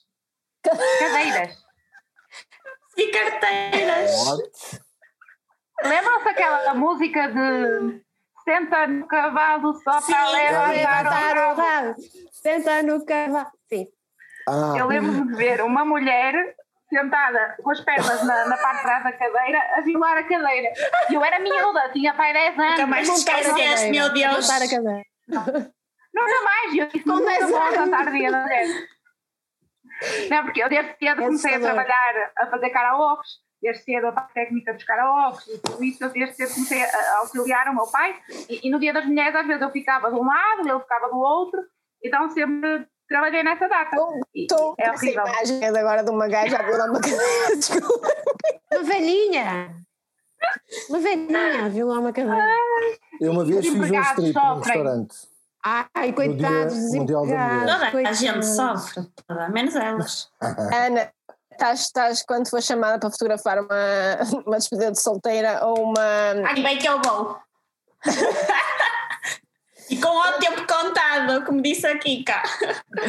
[0.63, 1.63] Cadeiras.
[2.95, 4.11] E carteiras.
[5.83, 8.05] Lembram-se aquela música de
[8.45, 11.95] Senta no cavalo só Sim, para levantar o o rabo.
[12.33, 13.51] Senta no cavalo.
[13.69, 13.87] Sim.
[14.49, 16.35] Ah, Eu lembro-me de ver uma mulher
[16.89, 20.73] sentada com as pernas na, na parte de trás da cadeira a violar a cadeira.
[21.11, 22.71] E eu era miúda, tinha pai 10 anos.
[22.73, 24.51] Nunca mais te esqueceste, meu Deus.
[24.51, 25.05] A cadeira.
[25.29, 27.75] Nunca mais, e eu disse, Com nunca 10 vou anos.
[27.77, 28.67] cantar dia da mulher.
[30.31, 33.31] Não, porque eu desde cedo comecei a trabalhar, a fazer karaokes,
[33.63, 37.19] desde cedo a técnica dos karaokes e tudo isso, eu desde cedo comecei a a
[37.19, 38.17] auxiliar o meu pai,
[38.49, 41.09] e, e no dia das mulheres às vezes eu ficava de um lado, ele ficava
[41.09, 41.61] do outro,
[42.03, 43.97] então sempre trabalhei nessa data.
[44.35, 45.27] Estou é com essa horrível.
[45.27, 47.23] imagem agora de uma gaja a violar uma cadeira.
[47.57, 48.09] Desculpa.
[48.73, 49.77] Uma velhinha.
[50.89, 52.45] Uma velhinha, viu lá uma cadeira.
[53.21, 54.59] eu uma vez fiz um strip num sofrem.
[54.59, 55.33] restaurante.
[55.65, 57.63] Ai, coitados dos Dia Mundial da Mulher.
[57.63, 57.93] empregados.
[57.93, 60.33] Toda a gente sofre, toda, menos elas.
[60.41, 61.13] Ana,
[61.53, 66.01] estás, estás quando for chamada para fotografar uma, uma despedida de solteira ou uma.
[66.47, 67.37] Ai, bem que eu vou.
[69.89, 72.43] e com o tempo contado, como disse a Kika.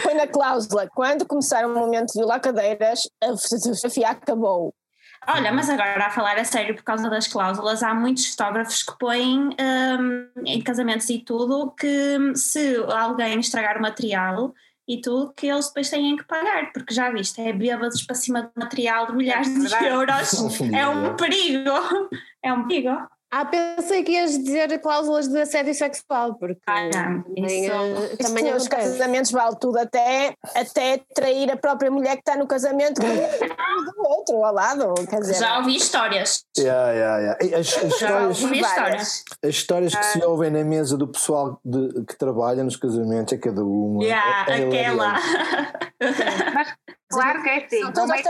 [0.03, 4.73] Põe na cláusula, quando começar o momento de violar cadeiras, a fotografia acabou.
[5.25, 8.97] Olha, mas agora a falar a sério, por causa das cláusulas, há muitos fotógrafos que
[8.99, 14.53] põem hum, em casamentos e tudo que se alguém estragar o material
[14.88, 18.43] e tudo, que eles depois têm que pagar, porque já viste, é bêbados para cima
[18.43, 19.86] de material de milhares de Verdade.
[19.86, 20.60] euros.
[20.74, 22.10] É um perigo.
[22.43, 23.08] É um perigo.
[23.36, 28.15] Ah, pensei que ias dizer cláusulas de assédio sexual, porque Ah, não, também, isso- eh,
[28.17, 33.08] também casamentos vale tudo, até, até trair a própria mulher que está no casamento com
[34.06, 34.93] o outro ao lado.
[35.10, 36.43] Quer dizer, Já ouvi histórias.
[36.56, 37.58] Yeah, yeah, yeah.
[37.60, 39.24] As, as Já histórias, ouvi histórias.
[39.43, 40.28] as histórias que se Ah.
[40.28, 44.04] ouvem na mesa do pessoal de- que trabalha nos casamentos é cada uma.
[44.04, 45.13] Yeah, é, é aquela.
[46.54, 46.67] Mas
[47.10, 47.82] claro que é assim.
[47.82, 48.22] Todos Não nós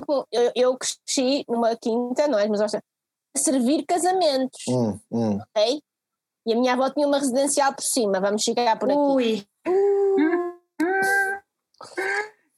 [0.00, 2.48] com- Eu, eu cresci numa quinta, não é?
[2.48, 2.72] Mas nós
[3.34, 5.38] a servir casamentos, Hum, hum.
[5.56, 5.82] ok?
[6.46, 8.98] E a minha avó tinha uma residencial por cima, vamos chegar por aqui.
[8.98, 9.46] Ui,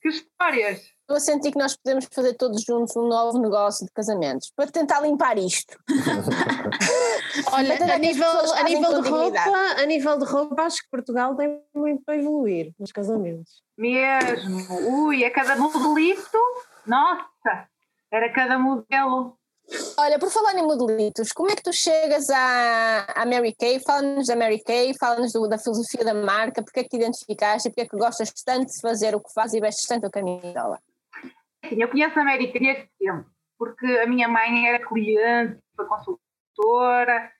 [0.00, 0.94] que histórias.
[1.00, 4.70] Estou a sentir que nós podemos fazer todos juntos um novo negócio de casamentos para
[4.70, 5.76] tentar limpar isto.
[7.52, 9.38] Olha, a nível, a nível de roupa,
[9.76, 13.62] a nível de roupa, acho que Portugal tem muito para evoluir nos casamentos.
[13.76, 15.04] Mesmo.
[15.04, 16.38] Ui, a cada modelito.
[16.87, 17.68] Nossa,
[18.10, 19.37] era cada modelo.
[19.96, 23.81] Olha, por falar em modelitos, como é que tu chegas à, à Mary Kay?
[23.81, 27.70] Fala-nos da Mary Kay, fala-nos da filosofia da marca, porque é que te identificaste e
[27.70, 30.79] porque é que gostas tanto de fazer o que fazes e vestes tanto a camisola?
[31.66, 33.24] Sim, eu conheço a América desde tempo,
[33.59, 37.31] porque a minha mãe era cliente, foi consultora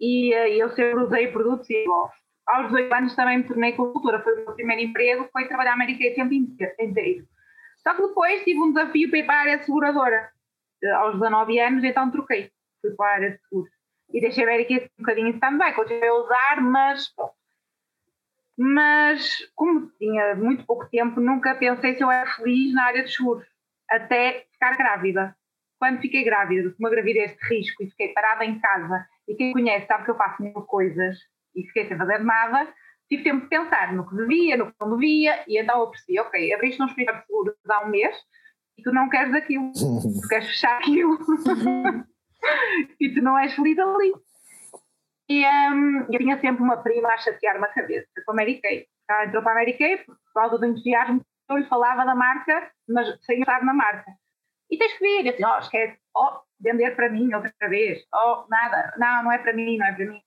[0.00, 2.18] e eh, eu sempre usei produtos e gosto.
[2.46, 5.74] Aos 18 anos também me tornei consultora, foi o meu primeiro emprego, foi trabalhar a
[5.74, 7.26] América o tempo inte- inteiro.
[7.82, 10.30] Só que depois tive um desafio para ir para a área seguradora.
[10.82, 13.70] Eh, Aos 19 anos, então troquei, fui para a área de seguros.
[14.12, 17.14] E deixei a América um bocadinho stand-by, continuei a usar, mas.
[18.56, 23.12] Mas, como tinha muito pouco tempo, nunca pensei se eu era feliz na área de
[23.12, 23.46] seguros
[23.88, 25.36] até ficar grávida.
[25.78, 29.86] Quando fiquei grávida, uma gravidez de risco e fiquei parada em casa, e quem conhece
[29.86, 31.18] sabe que eu faço mil coisas
[31.54, 32.72] e fiquei sem fazer nada,
[33.08, 36.18] tive tempo de pensar no que devia, no que não devia, e então eu percebi,
[36.18, 38.16] ok, abriste um escritório de seguros há um mês
[38.78, 41.18] e tu não queres aquilo, tu queres fechar aquilo.
[43.00, 44.12] e tu não és feliz ali.
[45.28, 48.86] E um, eu tinha sempre uma prima a chatear-me a cabeça com a Mary Kay.
[49.10, 52.70] Ela entrou para a Mary Kay por causa do entusiasmo eu lhe falava da marca,
[52.88, 54.12] mas sem estar na marca.
[54.70, 58.44] E tens que vir, eu disse, oh, esquece, oh, vender para mim outra vez, oh,
[58.50, 60.20] nada, não, não é para mim, não é para mim.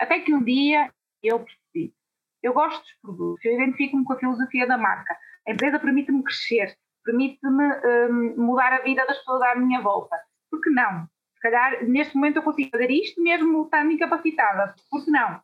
[0.00, 0.90] Até que um dia
[1.22, 1.94] eu percebi,
[2.42, 6.74] eu gosto dos produtos, eu identifico-me com a filosofia da marca, a empresa permite-me crescer,
[7.04, 10.16] permite-me um, mudar a vida das pessoas à minha volta.
[10.50, 11.06] Por que não?
[11.34, 15.40] Se calhar neste momento eu consigo fazer isto mesmo estando incapacitada, por que não?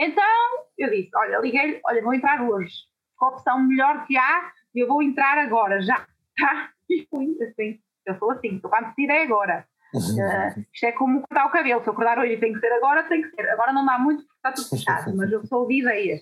[0.00, 0.24] Então
[0.78, 2.74] eu disse, olha, liguei, olha, vou entrar hoje,
[3.16, 6.06] qual opção melhor que há, eu vou entrar agora, já,
[6.38, 6.70] tá?
[6.88, 9.66] E fui assim, eu sou assim, estou quando decidir é agora.
[9.94, 13.04] Uh, isto é como cortar o cabelo, se eu cortar hoje tem que ser agora,
[13.04, 13.48] tem que ser.
[13.48, 16.20] Agora não dá muito porque está tudo fechado, mas eu sou de ideias.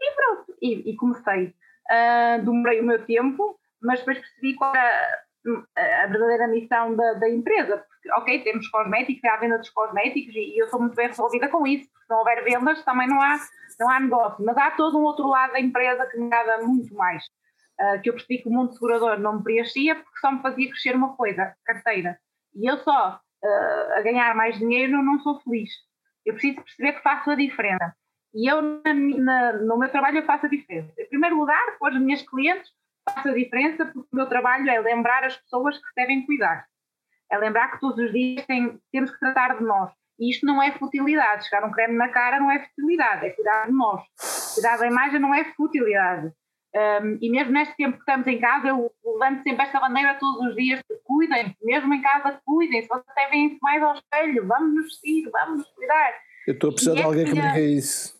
[0.00, 1.54] E pronto, e, e comecei.
[1.90, 5.24] Uh, demorei o meu tempo, mas depois percebi qual era
[5.76, 7.76] a verdadeira missão da, da, empresa.
[7.76, 11.48] Porque, ok, temos cosméticos, há venda dos cosméticos e, e eu sou muito bem resolvida
[11.48, 13.36] com isso, se não houver vendas também não há,
[13.78, 14.44] não há negócio.
[14.44, 17.24] Mas há todo um outro lado da empresa que me agrada muito mais
[17.80, 20.68] uh, que eu percebi que o mundo segurador não me preenchia porque só me fazia
[20.68, 22.18] crescer uma coisa, carteira.
[22.54, 25.70] E eu só uh, a ganhar mais dinheiro não sou feliz.
[26.24, 27.94] Eu preciso perceber que faço a diferença.
[28.34, 30.92] E eu, na, na, no meu trabalho, eu faço a diferença.
[30.98, 32.70] Em primeiro lugar, com as minhas clientes,
[33.08, 36.66] faço a diferença porque o meu trabalho é lembrar as pessoas que devem cuidar.
[37.30, 39.90] É lembrar que todos os dias tem, temos que tratar de nós.
[40.18, 41.48] E isto não é futilidade.
[41.48, 44.02] Chegar um creme na cara não é futilidade, é cuidar de nós.
[44.54, 46.32] Cuidar da imagem não é futilidade.
[46.74, 50.48] Um, e mesmo neste tempo que estamos em casa, eu levanto sempre esta bandeira todos
[50.48, 52.82] os dias: cuidem, mesmo em casa, cuidem.
[52.82, 56.14] Se vocês devem mais ao espelho, vamos nos vestir, vamos nos cuidar.
[56.46, 58.14] Eu estou a precisar de é alguém que me diga isso.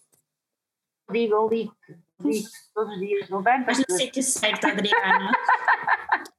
[1.11, 3.65] Digo, ligo-te, todos os dias, levanta.
[3.67, 5.33] Mas não sei que certo, Adriana.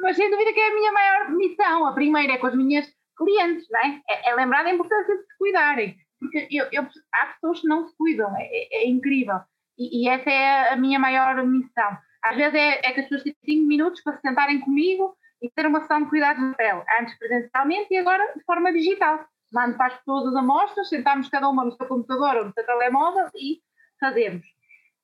[0.00, 1.86] Mas sem dúvida que é a minha maior missão.
[1.86, 2.86] A primeira é com as minhas
[3.16, 4.00] clientes, não é?
[4.08, 5.96] É, é lembrar da importância de se cuidarem.
[6.18, 9.40] Porque eu, eu, há pessoas que não se cuidam, é, é, é incrível.
[9.76, 11.98] E, e, essa é a minha maior missão.
[12.22, 15.50] Às vezes é, é que as pessoas têm 5 minutos para se sentarem comigo e
[15.50, 19.26] ter uma sessão de cuidados de pele, antes presencialmente e agora de forma digital.
[19.52, 22.64] Mando para as pessoas as amostras, sentamos cada uma no seu computador ou no seu
[22.64, 23.60] telemóvel e
[23.98, 24.46] fazemos.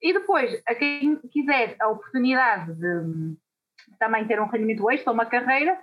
[0.03, 3.37] E depois, a quem quiser a oportunidade de
[3.99, 5.79] também ter um rendimento extra, uma carreira,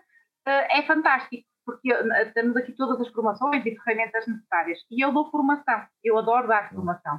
[0.45, 4.79] eh, é fantástico, porque eh, temos aqui todas as formações e ferramentas necessárias.
[4.89, 7.15] E eu dou formação, eu adoro dar formação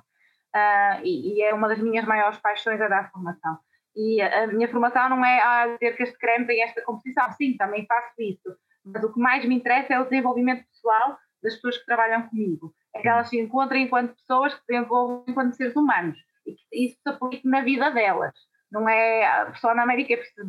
[0.54, 3.58] uh, e, é uma das minhas maiores paixões a dar formação.
[3.94, 7.30] E a, a minha formação não é a dizer que este creme tem esta composição,
[7.32, 11.54] sim, também faço isso, mas o que mais me interessa é o desenvolvimento pessoal das
[11.54, 12.74] pessoas que trabalham comigo.
[12.98, 16.86] É que elas se encontrem enquanto pessoas que se desenvolvem enquanto seres humanos e que
[16.86, 18.34] isso se aplique na vida delas.
[18.70, 20.44] Não é só na América, isso é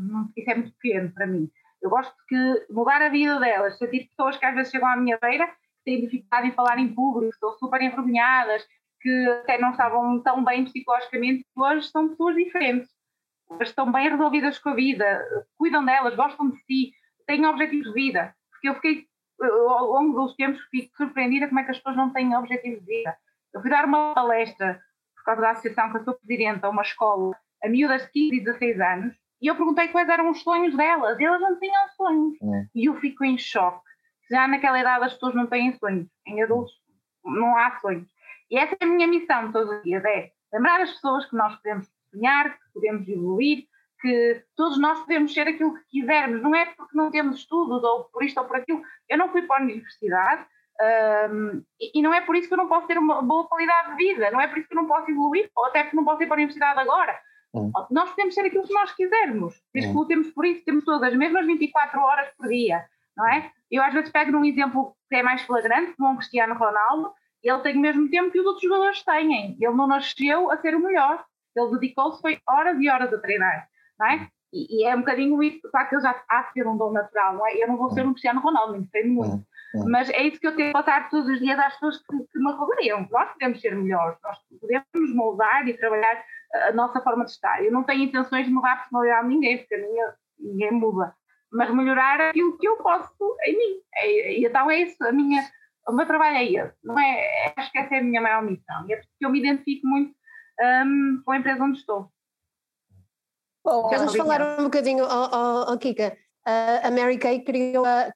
[0.56, 1.50] muito pequeno para mim.
[1.82, 5.18] Eu gosto de mudar a vida delas, sentir pessoas que às vezes chegam à minha
[5.22, 8.68] beira que têm dificuldade em falar em público, estão super envergonhadas,
[9.02, 12.90] que até não estavam tão bem psicologicamente, hoje são pessoas diferentes.
[13.62, 15.26] Estão bem resolvidas com a vida,
[15.58, 16.92] cuidam delas, gostam de si,
[17.26, 18.36] têm objetivos de vida.
[18.52, 19.08] Porque eu fiquei,
[19.42, 22.86] ao longo dos tempos, fico surpreendida como é que as pessoas não têm objetivos de
[22.86, 23.16] vida.
[23.54, 24.82] Eu fui dar uma palestra,
[25.16, 28.36] por causa da associação que eu sou presidente, a uma escola, a miúdas de 15
[28.36, 31.90] e 16 anos, e eu perguntei quais eram os sonhos delas, e elas não tinham
[31.96, 32.42] sonhos.
[32.42, 32.68] É.
[32.76, 33.88] E eu fico em choque.
[34.30, 36.74] Já naquela idade as pessoas não têm sonhos, em adultos
[37.24, 38.08] não há sonhos.
[38.52, 41.56] E essa é a minha missão todos os dias, é lembrar as pessoas que nós
[41.58, 43.66] podemos sonhar, que podemos evoluir,
[44.02, 48.06] que todos nós podemos ser aquilo que quisermos, não é porque não temos estudos ou
[48.06, 48.82] por isto ou por aquilo.
[49.08, 50.46] Eu não fui para a universidade
[51.32, 53.90] um, e, e, não é por isso que eu não posso ter uma boa qualidade
[53.90, 56.06] de vida, não é por isso que eu não posso evoluir, ou até porque não
[56.06, 57.20] posso ir para a universidade agora.
[57.54, 57.72] Hum.
[57.92, 59.94] Nós podemos ser aquilo que nós quisermos, desde hum.
[59.94, 62.86] que lutemos por isso, temos todas as mesmas 24 horas por dia,
[63.18, 63.52] não é?
[63.70, 67.60] Eu às vezes pego num exemplo que é mais flagrante, como um Cristiano Ronaldo, ele
[67.60, 69.58] tem o mesmo tempo que os outros jogadores têm.
[69.60, 71.24] Ele não nasceu a ser o melhor.
[71.56, 73.68] Ele dedicou-se foi horas e horas a treinar,
[74.00, 74.28] não é?
[74.52, 76.92] E, e, é um bocadinho isso, claro que ele já há de ser um dom
[76.92, 77.56] natural, não é?
[77.62, 79.46] Eu não vou ser um Cristiano Ronaldo, nem treino muito.
[79.88, 82.40] Mas é isso que eu tenho que passar todos os dias às pessoas que, que
[82.40, 83.08] me rodeiam.
[83.12, 86.24] Nós podemos ser melhores, nós podemos moldar e trabalhar
[86.68, 87.64] a nossa forma de estar.
[87.64, 91.14] Eu não tenho intenções de mudar a personalidade de ninguém, porque a minha ninguém muda.
[91.52, 93.82] Mas melhorar aquilo que eu posso em mim.
[94.04, 95.44] E, e então é isso, a minha
[95.90, 97.54] o meu trabalho é esse, não é?
[97.58, 100.14] Acho que essa é a minha maior missão e é porque eu me identifico muito
[100.86, 102.12] um, com a empresa onde estou.
[103.64, 106.16] Bom, vamos falar um bocadinho, oh, oh, oh Kika.
[106.48, 108.12] Uh, a Mary Kay criou a,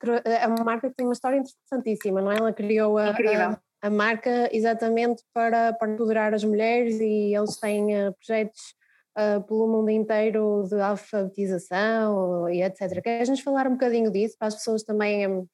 [0.48, 2.38] uma marca que tem uma história interessantíssima, não é?
[2.38, 8.08] Ela criou a, a, a, marca exatamente para, para empoderar as mulheres e eles têm
[8.08, 8.74] uh, projetos
[9.18, 13.02] uh, pelo mundo inteiro de alfabetização e etc.
[13.04, 15.46] Queres nos falar um bocadinho disso para as pessoas também um,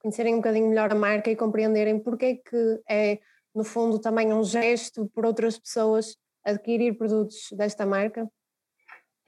[0.00, 3.18] conhecerem um bocadinho melhor a marca e compreenderem porque é que é,
[3.54, 8.28] no fundo, também um gesto por outras pessoas adquirir produtos desta marca?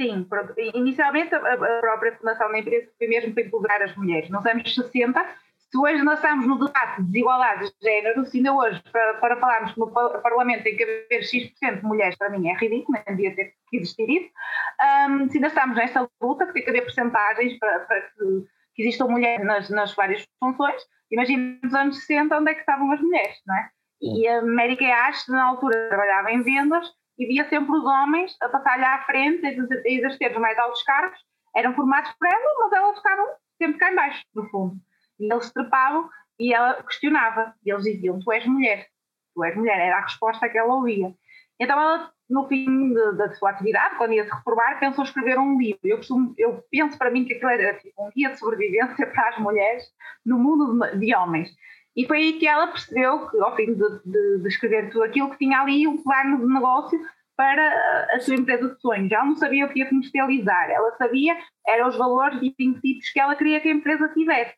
[0.01, 0.27] Sim,
[0.75, 4.31] inicialmente a própria fundação da empresa foi mesmo para empoderar as mulheres.
[4.31, 5.25] Nos anos 60,
[5.73, 9.37] se hoje nós estamos no debate de desigualdade de género, se ainda hoje, para, para
[9.37, 13.17] falarmos que no Parlamento tem que haver X% de mulheres, para mim é ridículo, nem
[13.17, 14.31] devia ter que existir isso.
[15.11, 18.83] Um, se ainda estamos nesta luta, que tem que haver percentagens para, para que, que,
[18.83, 23.01] existam mulheres nas, nas várias funções, imagina nos anos 60 onde é que estavam as
[23.01, 23.71] mulheres, não é?
[24.03, 26.87] E a América Ash, na altura, trabalhava em vendas
[27.19, 31.19] e via sempre os homens a passar-lhe à frente, a exercer os mais altos cargos,
[31.55, 33.27] eram formados por ela, mas elas ficavam
[33.59, 34.77] sempre cá embaixo, no fundo.
[35.21, 37.55] E eles trepavam e ela questionava.
[37.65, 38.87] E eles diziam: Tu és mulher,
[39.35, 39.79] tu és mulher.
[39.79, 41.15] Era a resposta que ela ouvia.
[41.61, 45.59] Então ela, no fim de, da sua atividade, quando ia se reformar, pensou escrever um
[45.59, 45.81] livro.
[45.85, 49.29] Eu, costumo, eu penso para mim que aquilo era tipo um guia de sobrevivência para
[49.29, 49.85] as mulheres
[50.25, 51.51] no mundo de, de homens.
[51.97, 55.31] E foi aí que ela percebeu que, ao fim de, de, de, escrever tudo aquilo,
[55.31, 56.99] que tinha ali um plano de negócio
[57.37, 59.13] para a sua empresa de sonhos.
[59.13, 63.21] Ela não sabia o que ia comercializar, ela sabia, eram os valores e princípios que
[63.21, 64.55] ela queria que a empresa tivesse.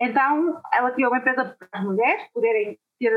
[0.00, 3.12] Então, ela criou uma empresa para as mulheres poderem ter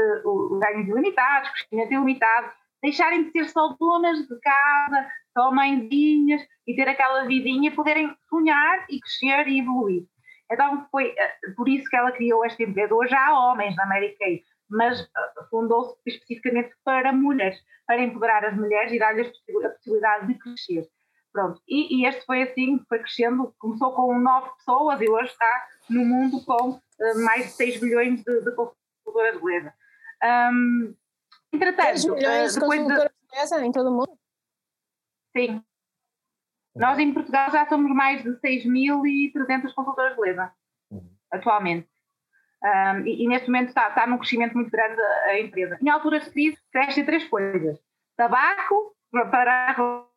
[0.59, 2.51] ganhos ilimitados, crescimento ilimitado,
[2.83, 8.85] deixarem de ser só donas de casa, só mãezinhas e ter aquela vidinha, poderem sonhar
[8.89, 10.03] e crescer e evoluir.
[10.51, 12.93] Então, foi eh, por isso que ela criou esta empresa.
[12.93, 14.25] Hoje há homens na América,
[14.69, 20.39] mas eh, fundou-se especificamente para mulheres, para empoderar as mulheres e dar-lhes a possibilidade de
[20.39, 20.87] crescer.
[21.31, 25.67] Pronto, e, e, este foi assim, foi crescendo, começou com nove pessoas e hoje está
[25.89, 29.73] no mundo com uh, mais de 6 bilhões de, de consultoras beleza.
[30.23, 30.95] Um,
[31.51, 34.17] entretanto, 6 milhões uh, de consultoras de beleza em todo o mundo?
[35.35, 35.61] Sim.
[36.75, 40.51] Nós em Portugal já somos mais de 6.300 consultoras de beleza,
[40.91, 41.09] uhum.
[41.31, 41.87] atualmente.
[42.63, 45.77] Um, e, e, neste momento está, está num crescimento muito grande a, a empresa.
[45.81, 47.79] Em alturas de crise, crescem três coisas:
[48.17, 50.07] tabaco para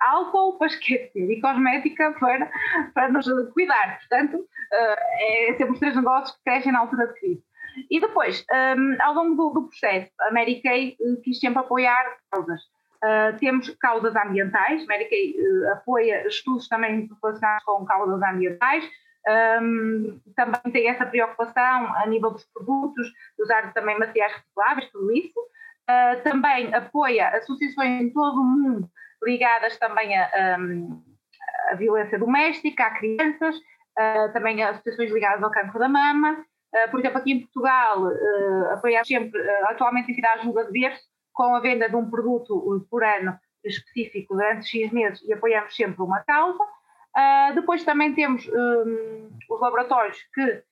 [0.00, 2.50] álcool para esquecer e cosmética para,
[2.92, 3.98] para nos cuidar.
[4.00, 7.44] Portanto, eh, é sempre os três negócios que crescem na altura de crise.
[7.90, 12.04] E depois, um, ao longo do, do, processo, a Mary Kay eh, quis sempre apoiar
[12.30, 12.60] causas.
[13.04, 18.88] Uh, temos causas ambientais, a Kay uh, apoia estudos também relacionados com causas ambientais,
[19.26, 25.38] um, também tem essa preocupação a nível dos produtos, usar também materiais recicláveis, tudo isso.
[25.88, 28.88] Uh, também apoia associações em todo o mundo
[29.22, 31.02] ligadas também a, um,
[31.70, 36.44] a violência doméstica, a crianças, uh, também a associações ligadas ao cancro da mama.
[36.74, 38.02] Uh, por exemplo, aqui em Portugal,
[38.72, 41.02] apoiamos sempre, atualmente em cidade ajuda de berço,
[41.34, 46.02] com a venda de um produto por ano específico durante X meses e apoiamos sempre
[46.02, 46.64] uma causa.
[47.54, 50.62] depois também temos um, os laboratórios que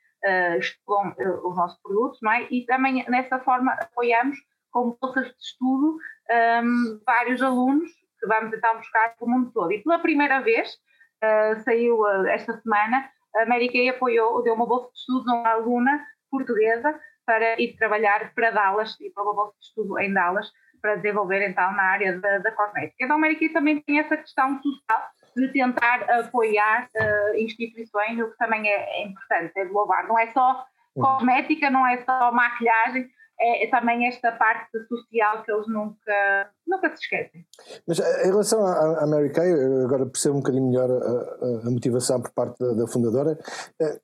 [0.58, 2.46] estudam os nossos produtos, não é?
[2.50, 4.38] E também nessa forma apoiamos
[4.70, 5.98] com bolsas de estudo
[6.30, 9.72] um, vários alunos que vamos tentar buscar pelo mundo todo.
[9.72, 10.74] E pela primeira vez,
[11.22, 15.34] uh, saiu uh, esta semana, a Mary Kay apoiou, deu uma bolsa de estudo a
[15.34, 16.98] uma aluna portuguesa
[17.32, 20.50] para ir trabalhar para Dallas, e para uma bolsa de estudo em Dallas,
[20.82, 22.96] para desenvolver então na área da, da cosmética.
[23.00, 25.02] Então a Mary também tem essa questão social
[25.34, 30.06] de tentar apoiar uh, instituições, o que também é, é importante, é de louvar.
[30.06, 30.62] Não é só
[30.94, 31.02] uhum.
[31.02, 33.08] cosmética, não é só maquilhagem,
[33.40, 37.46] é, é, também esta parte social que eles nunca, nunca se esquecem.
[37.88, 39.52] Mas eh, em relação à, Mary Kay,
[39.84, 43.38] agora percebo um bocadinho melhor a, a, a motivação por parte da, da fundadora.
[43.80, 43.98] Eh,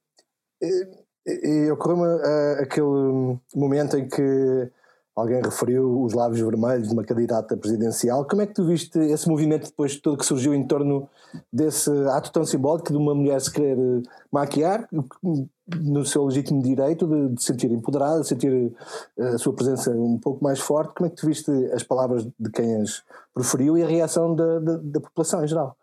[1.43, 2.07] e ocorreu-me
[2.61, 4.71] aquele momento em que
[5.21, 8.25] alguém referiu os lábios vermelhos de uma candidata presidencial.
[8.25, 11.09] Como é que tu viste esse movimento depois de tudo que surgiu em torno
[11.53, 14.89] desse ato tão simbólico de uma mulher se querer maquiar,
[15.77, 18.73] no seu legítimo direito de, de sentir empoderada, de sentir
[19.19, 20.95] eh, a sua presença um pouco mais forte.
[20.95, 23.03] Como é que tu viste as palavras de quem as
[23.35, 25.77] proferiu e a reação da, da, da população em geral?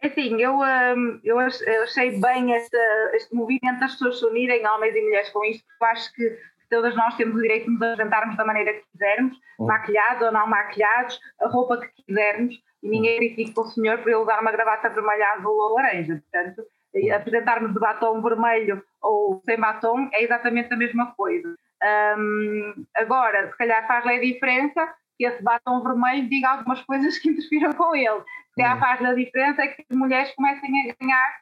[0.00, 1.38] É assim, eu, um, eu
[1.82, 2.76] achei bem este,
[3.14, 6.38] este movimento das pessoas se unirem, homens e mulheres, com isto, porque eu acho que
[6.70, 9.66] todas nós temos o direito de nos apresentarmos da maneira que quisermos, uhum.
[9.66, 14.18] maquilhados ou não maquilhados, a roupa que quisermos, e ninguém critica o senhor por ele
[14.18, 16.22] usar uma gravata vermelha, azul ou laranja.
[16.30, 16.62] Portanto,
[17.14, 21.56] apresentarmos de batom vermelho ou sem batom é exatamente a mesma coisa.
[22.16, 24.94] Um, agora, se calhar faz-lhe a diferença
[25.26, 28.20] esse batom vermelho diga algumas coisas que interfiram com ele.
[28.50, 31.38] Se calhar faz-lhe a diferença é que as mulheres comecem a ganhar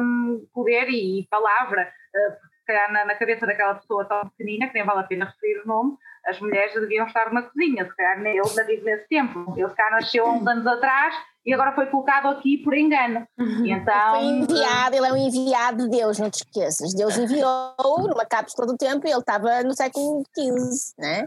[0.00, 4.74] um, poder e palavra, uh, se calhar na, na, cabeça daquela pessoa tão pequenina, que
[4.74, 5.96] nem vale a pena referir o nome,
[6.26, 9.54] as mulheres deviam estar na cozinha, se calhar ele ainda vive nesse tempo.
[9.56, 11.14] Ele se calhar nasceu há uns anos atrás
[11.44, 13.26] e agora foi colocado aqui por engano.
[13.38, 16.94] E então, Foi enviado, ele é um enviado de Deus, não te esqueças.
[16.94, 17.74] Deus enviou
[18.08, 21.26] numa cápsula do tempo e ele estava no século XV, né?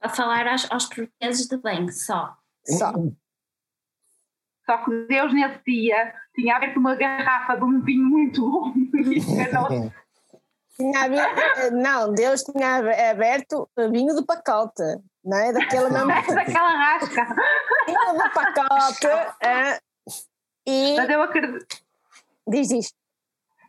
[0.00, 2.34] A falar aos, aos portugueses de bem, só.
[2.66, 2.92] Só.
[4.66, 8.72] só que Deus nesse dia tinha aberto uma garrafa de um vinho muito bom.
[10.76, 12.76] Tinha aberto- não, Deus tinha
[13.10, 14.82] aberto vinho do pacote,
[15.22, 15.52] não é?
[15.52, 17.26] Daquele mesmo daquela rasca.
[17.86, 19.06] vinho do pacote.
[19.44, 19.78] é.
[20.66, 21.66] E Mas eu acredito,
[22.48, 22.96] diz isto.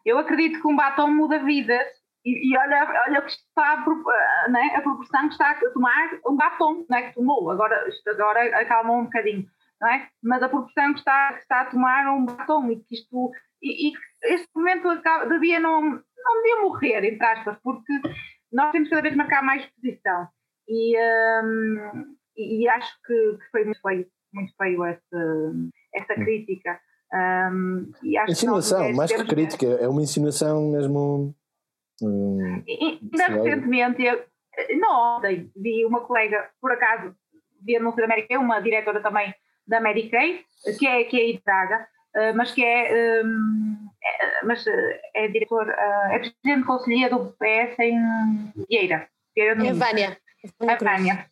[0.06, 1.86] eu acredito que um batom muda vidas.
[2.26, 5.72] E, e olha, olha o que está a, ah, né, a proporção que está a
[5.72, 9.46] tomar um batom, não é que tomou, agora, agora acalmou um bocadinho,
[9.80, 10.08] não é?
[10.24, 13.90] Mas a proporção que está, que está a tomar um batom e que isto, e,
[13.90, 13.94] e
[14.24, 17.94] este momento acaba, devia não, não devia morrer, entre aspas, porque
[18.52, 20.28] nós temos cada vez marcar mais posição.
[20.68, 20.98] E,
[21.44, 25.54] hum, e, e acho que, que foi muito feio, muito feio essa,
[25.94, 26.80] essa crítica.
[27.14, 31.36] Hum, e que nós Insinuação, mais que crítica, é uma insinuação mesmo.
[32.02, 34.24] Hum, E- e Ainda recentemente, eu,
[34.80, 37.16] não ontem, vi uma colega, por acaso,
[37.64, 39.34] vi anúncio da Mary Kay, uma diretora também
[39.68, 39.80] da
[40.10, 40.44] Kay,
[40.78, 45.02] que é, que é aí de Braga, eh, mas que é, hum, é- mas eh,
[45.16, 49.08] é diretor, eh, é presidente de conselhia do PS em Vieira.
[49.38, 49.76] É Minho.
[49.76, 50.18] Vânia.
[50.68, 51.26] A Vânia.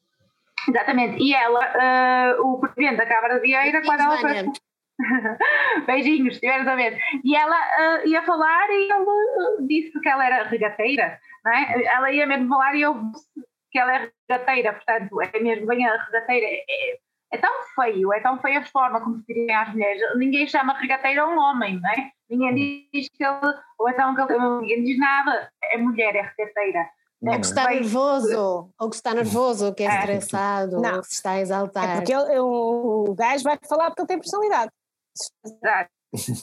[0.67, 1.22] Exatamente.
[1.22, 4.51] E ela, eh, o presidente da Câmara de Vieira, quando ela foi.
[5.86, 7.00] Beijinhos, estiveres a ver.
[7.24, 11.84] E ela ah, ia falar e ele ah, disse que ela era regateira, não é?
[11.86, 13.28] Ela ia mesmo falar e eu disse
[13.72, 16.45] que ela é regateira, portanto, é mesmo bem a regateira.
[16.45, 17.00] É,
[17.32, 20.02] é tão feio, é tão feia a forma como se dizem às mulheres.
[20.18, 22.12] Ninguém chama regateira a um homem, não é?
[22.30, 25.52] Ninguém diz que ele, ou então que ele, ninguém diz nada.
[25.64, 26.89] É mulher, é regateira.
[27.22, 30.00] Ou que está Bem, nervoso, ou que está nervoso, ou que é É.
[30.00, 30.95] estressado, Não.
[30.95, 31.89] ou que se está a exaltar.
[31.89, 34.72] É porque ele- o, o gajo vai falar porque ele tem personalidade.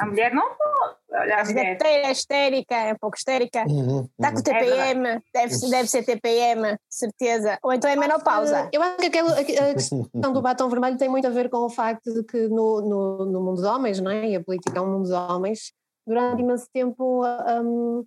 [0.01, 0.97] A mulher não pode.
[1.13, 1.79] É a mulher.
[1.83, 3.65] é histérica, é um pouco histérica.
[3.67, 4.43] uhum, Está com uhum.
[4.43, 7.59] TPM, deve, deve ser TPM, certeza.
[7.63, 8.69] Ou então é menopausa.
[8.73, 11.71] Eu acho que aquela, a questão do batom vermelho tem muito a ver com o
[11.71, 14.31] facto de que no, no, no mundo dos homens, não é?
[14.31, 15.73] E a política é um mundo dos homens,
[16.07, 18.07] durante imenso tempo um,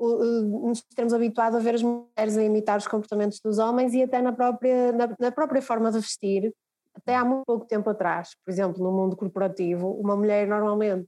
[0.00, 4.22] nos temos habituado a ver as mulheres a imitar os comportamentos dos homens e até
[4.22, 6.54] na própria, na, na própria forma de vestir,
[7.02, 8.30] até há muito pouco tempo atrás.
[8.44, 11.06] Por exemplo, no mundo corporativo, uma mulher normalmente,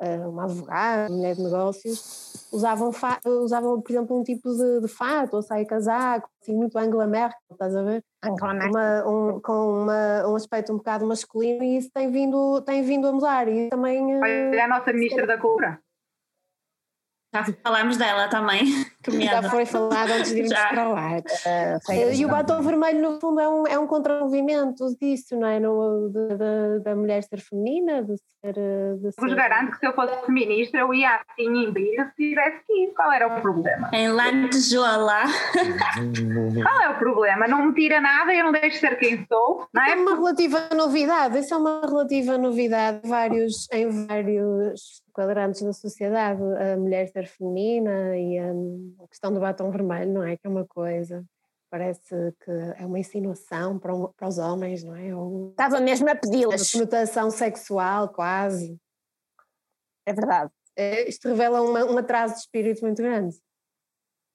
[0.00, 2.90] eh, uma advogada, uma mulher de negócios, usavam,
[3.42, 7.38] usavam por exemplo, um tipo de, de fato ou saia casaco, assim, muito Angela Merkel,
[7.52, 8.02] estás a ver?
[8.24, 8.70] Angela Merkel.
[8.70, 13.06] uma- um, com uma- um aspecto um bocado masculino e isso tem vindo, tem vindo
[13.08, 14.20] a mudar e também eh,
[14.50, 15.78] Olha a nossa ministra da Cultura.
[17.34, 18.60] Já falámos dela também.
[19.02, 20.68] Que já foi falado antes de irmos Já.
[20.68, 21.22] para o ar.
[21.44, 25.48] Ah, Eh, E o batom vermelho, no fundo, é um, é um contramovimento disso, não
[25.48, 25.58] é?
[25.58, 28.14] No, de- de- da mulher ser feminina, De
[29.00, 32.64] Vos ser- garanto que se eu fosse ministra, eu ia assim em brilho se tivesse
[32.66, 32.92] que ir.
[32.94, 33.88] Qual era o problema?
[33.92, 35.22] Em Lantejola.
[36.62, 37.46] Qual é o problema?
[37.46, 39.94] Não me tira nada, eu não deixo de ser quem sou, não É é?
[39.94, 46.76] uma relativa novidade, isso é uma relativa novidade vários, em vários quadrantes da sociedade, a
[46.76, 50.36] mulher ser feminina e a questão do batom vermelho, não é?
[50.36, 51.24] Que é uma coisa,
[51.76, 52.14] parece
[52.44, 55.16] que é uma insinuação para, um- para os homens, não é?
[55.16, 56.70] Ou Estava mesmo a uma pedi-las.
[56.70, 58.78] conotação sexual, quase.
[60.06, 60.50] É verdade.
[60.76, 63.34] É, Isto revela uma- um atraso de espírito muito grande.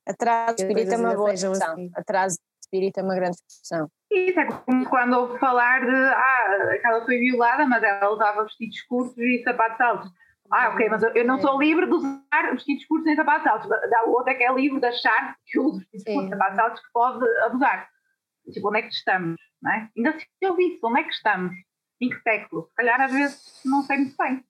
[0.08, 1.74] Atraso de espírito é uma boa expressão.
[1.74, 1.92] assim.
[1.96, 3.88] Atraso de espírito é uma grande expressão.
[4.12, 8.82] Isso é como quando ouvo falar de ah, aquela foi violada, mas ela usava vestidos
[8.84, 10.12] curtos e sapatos altos.
[10.52, 13.70] Ah, ok, mas eu- eu não sou livre de usar vestidos curtos nem sapatos altos.
[13.70, 16.14] Da outra que é livre de achar que usa vestidos Sim.
[16.14, 17.90] curtos e sapatos altos que pode abusar.
[18.54, 19.36] Tipo, onde é que estamos?
[19.62, 19.90] Não é?
[19.98, 21.52] Ainda se eu vi isso, onde é que estamos?
[22.00, 22.68] Em que século?
[22.70, 24.46] Se calhar às vezes não sei muito bem.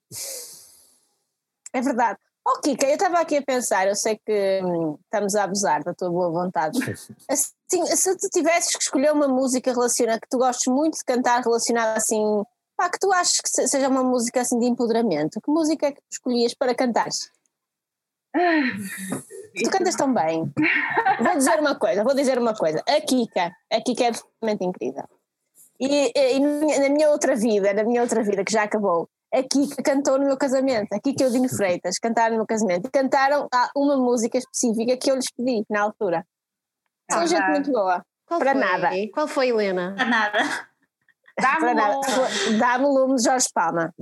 [1.73, 2.19] É verdade.
[2.45, 5.93] Oh, Kika, eu estava aqui a pensar, eu sei que hum, estamos a abusar da
[5.93, 6.77] tua boa vontade.
[7.29, 11.41] Assim, se tu tivesses que escolher uma música relacionada, que tu gostes muito de cantar
[11.41, 12.23] relacionada assim,
[12.77, 15.91] pá, que tu achas que se- seja uma música assim de empoderamento, que música é
[15.91, 17.29] que tu escolhias para cantares?
[19.63, 20.51] Tu cantas tão bem.
[21.19, 22.83] Vou dizer uma coisa, vou dizer uma coisa.
[22.87, 25.03] A Kika, a Kika é absolutamente incrível.
[25.79, 29.09] E, e na minha- na minha outra vida, na minha outra vida que já acabou,
[29.33, 32.45] a Kika cantou no meu casamento, a Kika e o Dino Freitas cantaram no meu
[32.45, 36.23] casamento e cantaram uma música específica que eu lhes pedi na altura.
[37.11, 37.49] São Ah, gente já.
[37.49, 38.03] muito boa.
[38.27, 38.61] Qual Para foi?
[38.61, 38.89] nada.
[39.13, 39.93] Qual foi, Helena?
[39.95, 40.39] Para nada.
[41.39, 41.95] Dá-me Para nada.
[41.97, 43.93] um- Dá-me o lume de Jorge Palma.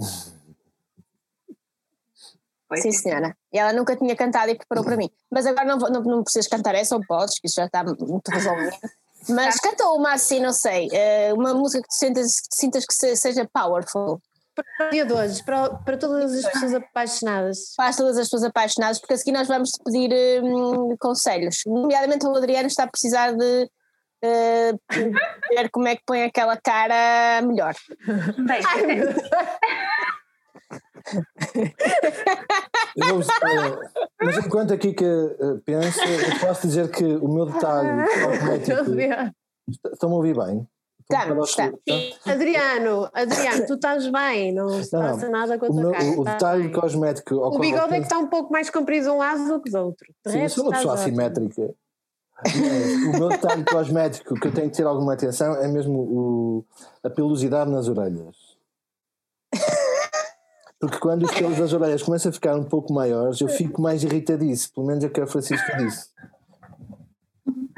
[2.67, 3.35] Foi Sim, senhora.
[3.53, 5.09] E ela nunca tinha cantado e preparou para mim.
[5.31, 8.27] Mas agora não, não, não precisas cantar essa, ou podes, que isso já está muito
[8.31, 8.75] resolvido.
[9.29, 12.93] Mas canta uma assim, não sei, eh, uma música que tu sintas, que sintas que
[12.93, 14.19] se- seja powerful.
[14.77, 17.73] para o dia de hoje, para, para todas as pessoas apaixonadas.
[17.75, 21.61] Para todas as pessoas apaixonadas, porque a seguir nós vamos te pedir hum, conselhos.
[21.65, 23.69] Nomeadamente o Adriano está a precisar de
[24.25, 24.79] uh,
[25.49, 27.73] ver como é que põe aquela cara melhor.
[28.45, 28.61] Bem,
[32.95, 33.19] Eu
[34.21, 37.89] mas enquanto aqui que eh, penso, eu posso dizer que o meu detalhe
[38.23, 38.81] cosmético.
[39.93, 40.67] Estão-me a ouvir bem?
[41.11, 41.55] Estamos.
[42.25, 46.03] Adriano, Adriano, tu estás bem, não se passa nada com a O, tua meu- cara.
[46.05, 46.71] o- estás detalhe bem.
[46.71, 47.35] cosmético.
[47.35, 50.07] O bigode é que está um pouco mais comprido um lado do que do outro.
[50.25, 51.07] De Sim, eu sou uma pessoa ótimo.
[51.07, 51.73] assimétrica.
[52.43, 56.65] Mas o meu detalhe cosmético que eu tenho que ter alguma atenção é mesmo o,
[57.03, 58.35] a pelosidade nas orelhas.
[60.79, 64.03] Porque quando os pelos das orelhas começam a ficar um pouco maiores, eu fico mais
[64.03, 64.75] irritadíssimo.
[64.75, 66.09] Pelo menos é o que a Francisca disse.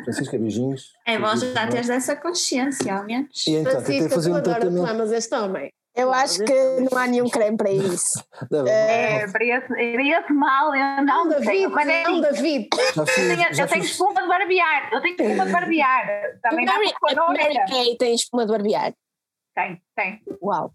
[0.03, 0.93] Francisca, beijinhos.
[1.05, 3.45] É bom já teres essa consciência, ao menos.
[3.45, 5.13] E então, tentei Francisca, fazer tu um adora, tu tratamento.
[5.13, 5.73] este homem.
[5.97, 8.23] Eu acho que não há nenhum creme para isso.
[8.67, 11.67] É, para, esse, para esse mal eu não, Não, David.
[11.69, 12.69] Mas é não, assim, David.
[12.75, 14.93] Já eu fiz, tenho, já espuma de barbear.
[14.93, 16.39] Eu tenho espuma de barbear.
[16.43, 17.65] Também dá Mary.
[17.67, 18.93] Kay tem espuma de barbear.
[19.55, 20.21] Tem, tem.
[20.39, 20.71] Uau.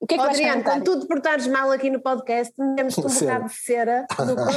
[0.00, 3.06] O que é que Adriano, quando tu te portares mal aqui no podcast, temos um
[3.10, 3.34] Cera.
[3.34, 4.52] bocado de cera no corpo.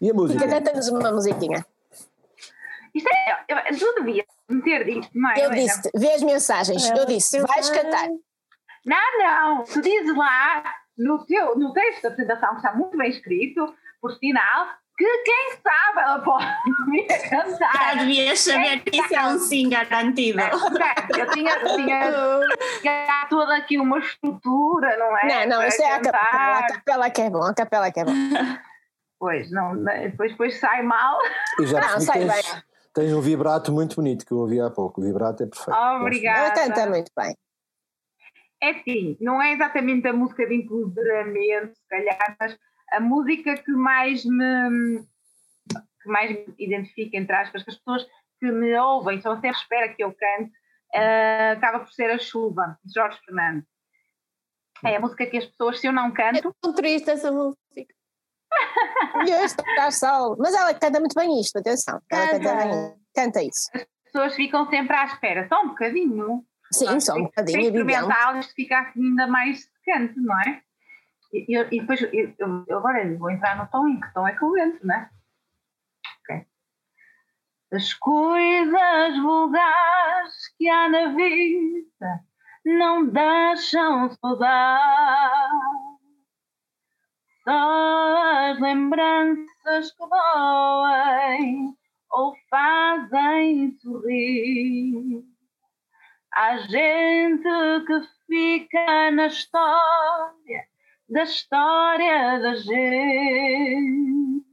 [0.00, 0.40] E a música?
[0.40, 1.64] Fica cantando-nos uma musiquinha.
[2.92, 5.44] Isto é, eu, tu devias meter é?
[5.46, 6.90] Eu disse, vê as mensagens.
[6.90, 8.08] Eu disse, vais cantar.
[8.84, 9.64] Não, não.
[9.64, 10.62] Tu dizes lá
[10.96, 15.50] no, teu, no texto da apresentação, que está muito bem escrito, por sinal, que quem
[15.62, 16.46] sabe ela pode
[16.90, 17.98] vir a Já cantar.
[17.98, 20.40] devias saber que isso é um sim garantido.
[20.42, 20.86] Ok,
[21.18, 22.40] Eu tinha, tinha
[22.82, 25.46] já toda aqui uma estrutura, não é?
[25.46, 26.22] Não, não, isto é a capela.
[26.22, 26.66] A cantar.
[26.76, 28.12] capela que é bom, a capela que é bom.
[29.18, 31.18] Pois, não, depois, depois sai mal.
[31.58, 32.42] Eu já Não, sai bem.
[32.96, 35.00] Tens, tens um vibrato muito bonito que eu ouvi há pouco.
[35.00, 35.78] O vibrato é perfeito.
[36.00, 36.60] Obrigada.
[36.60, 37.36] Ela canta muito bem.
[38.62, 42.58] É sim, não é exatamente a música de empoderamento, se calhar, mas
[42.90, 45.04] a música que mais me
[46.02, 48.06] que mais me identifica, entre aspas, que as pessoas
[48.40, 50.52] que me ouvem estão sempre à espera que eu cante,
[50.94, 53.68] eh, acaba por ser a chuva, de Jorge Fernandes.
[54.84, 57.60] É a música que as pessoas, se eu não É canto, tão triste essa música.
[59.26, 60.36] Está sol.
[60.38, 62.00] Mas ela canta muito bem isto, atenção.
[62.10, 62.64] Ela canta, Canta.
[62.68, 62.94] bem.
[63.14, 63.70] Canta isso.
[63.74, 66.44] as pessoas ficam sempre à espera, só um bocadinho.
[66.72, 67.78] Sim, só um bocadinho, evidente.
[67.92, 70.62] experimentar isto fica assim ainda mais secante, não é?
[71.32, 74.26] E, e- e depois, eu, eu- eu agora vou entrar no tom, em que tom
[74.26, 75.10] é que eu entro, não é?
[76.22, 76.46] Ok.
[77.72, 82.20] As coisas vulgares que há na vida
[82.64, 85.85] não deixam saudade.
[87.48, 91.76] As lembranças que doem
[92.10, 95.22] ou fazem sorrir.
[96.32, 97.48] Há gente
[97.86, 100.64] que fica na história,
[101.08, 104.44] da história da gente,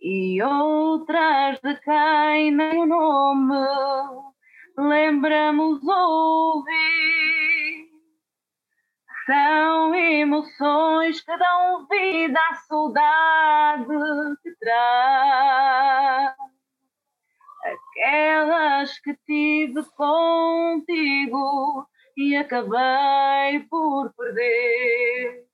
[0.00, 3.54] e outras de quem nem o nome
[4.78, 7.33] lembramos ouvir.
[9.26, 13.86] São emoções que dão vida à saudade
[14.42, 16.34] que traz
[17.64, 25.44] aquelas que tive contigo e acabei por perder.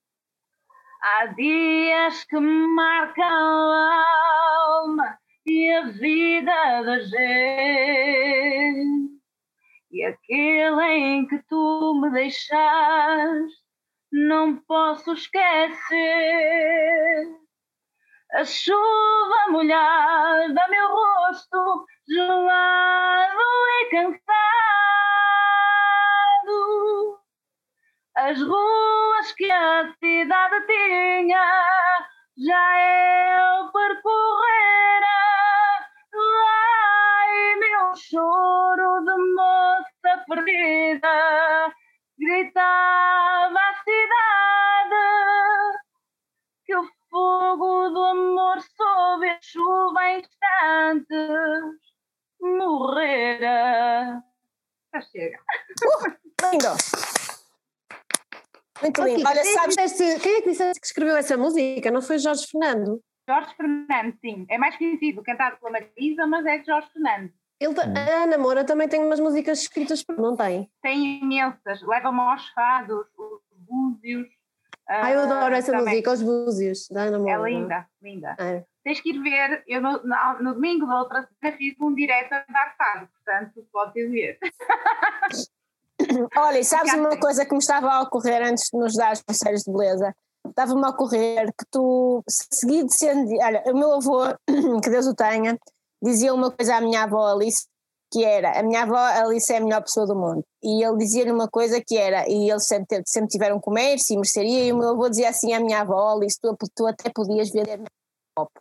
[1.02, 4.04] Há dias que marcam a
[4.66, 8.30] alma e a vida da gente.
[9.92, 13.59] E aquele em que tu me deixaste,
[14.12, 15.70] não posso esquecer.
[18.32, 23.40] A chuva molhada, meu rosto gelado
[23.80, 24.30] e cansado.
[28.16, 31.66] As ruas que a cidade tinha,
[32.38, 35.06] já eu percorrera.
[36.14, 41.49] Ai, meu choro de moça perdida,
[49.50, 51.80] chuva em instantes
[52.40, 54.22] morrera.
[54.94, 55.38] Já chega.
[56.42, 56.68] Lindo.
[58.82, 59.28] Muito lindo.
[59.28, 61.90] Olha, quem, é que sabes, quem é que disseste que escreveu essa música?
[61.90, 63.00] Não foi Jorge Fernando?
[63.28, 64.46] Jorge Fernandes, sim.
[64.48, 67.34] É mais conhecido, cantado pela Marisa, mas é de Jorge Fernandes.
[67.60, 70.70] Ele, a Ana Moura também tem umas músicas escritas por não tem?
[70.82, 71.82] Tem imensas.
[71.82, 74.26] Leva-me aos fados, os búzios,
[74.92, 75.84] Ah, eu adoro essa também.
[75.94, 77.48] música, Os Búzios, da Ana É Moura.
[77.48, 78.36] linda, linda.
[78.40, 78.64] É.
[78.82, 82.32] Tens que ir ver, eu no, na- no domingo da outra semana fiz um direto
[82.32, 84.38] a dar fado, portanto podes ver.
[86.36, 89.22] Olha, e sabes uma coisa que me estava a ocorrer antes de nos dar os
[89.22, 90.14] conselhos de beleza?
[90.48, 93.30] Estava-me a ocorrer que tu, seguido de sendo.
[93.42, 94.22] Olha, o meu avô,
[94.82, 95.58] que Deus o tenha,
[96.02, 97.66] dizia uma coisa à minha avó Alice,
[98.10, 100.42] que era: a minha avó Alice é a melhor pessoa do mundo.
[100.62, 104.64] E ele dizia-lhe uma coisa que era: e eles sempre, sempre tiveram comércio e mercearia,
[104.64, 107.78] e o meu avô dizia assim à minha avó Alice: tu, tu até podias vender
[107.78, 108.60] merda a copo.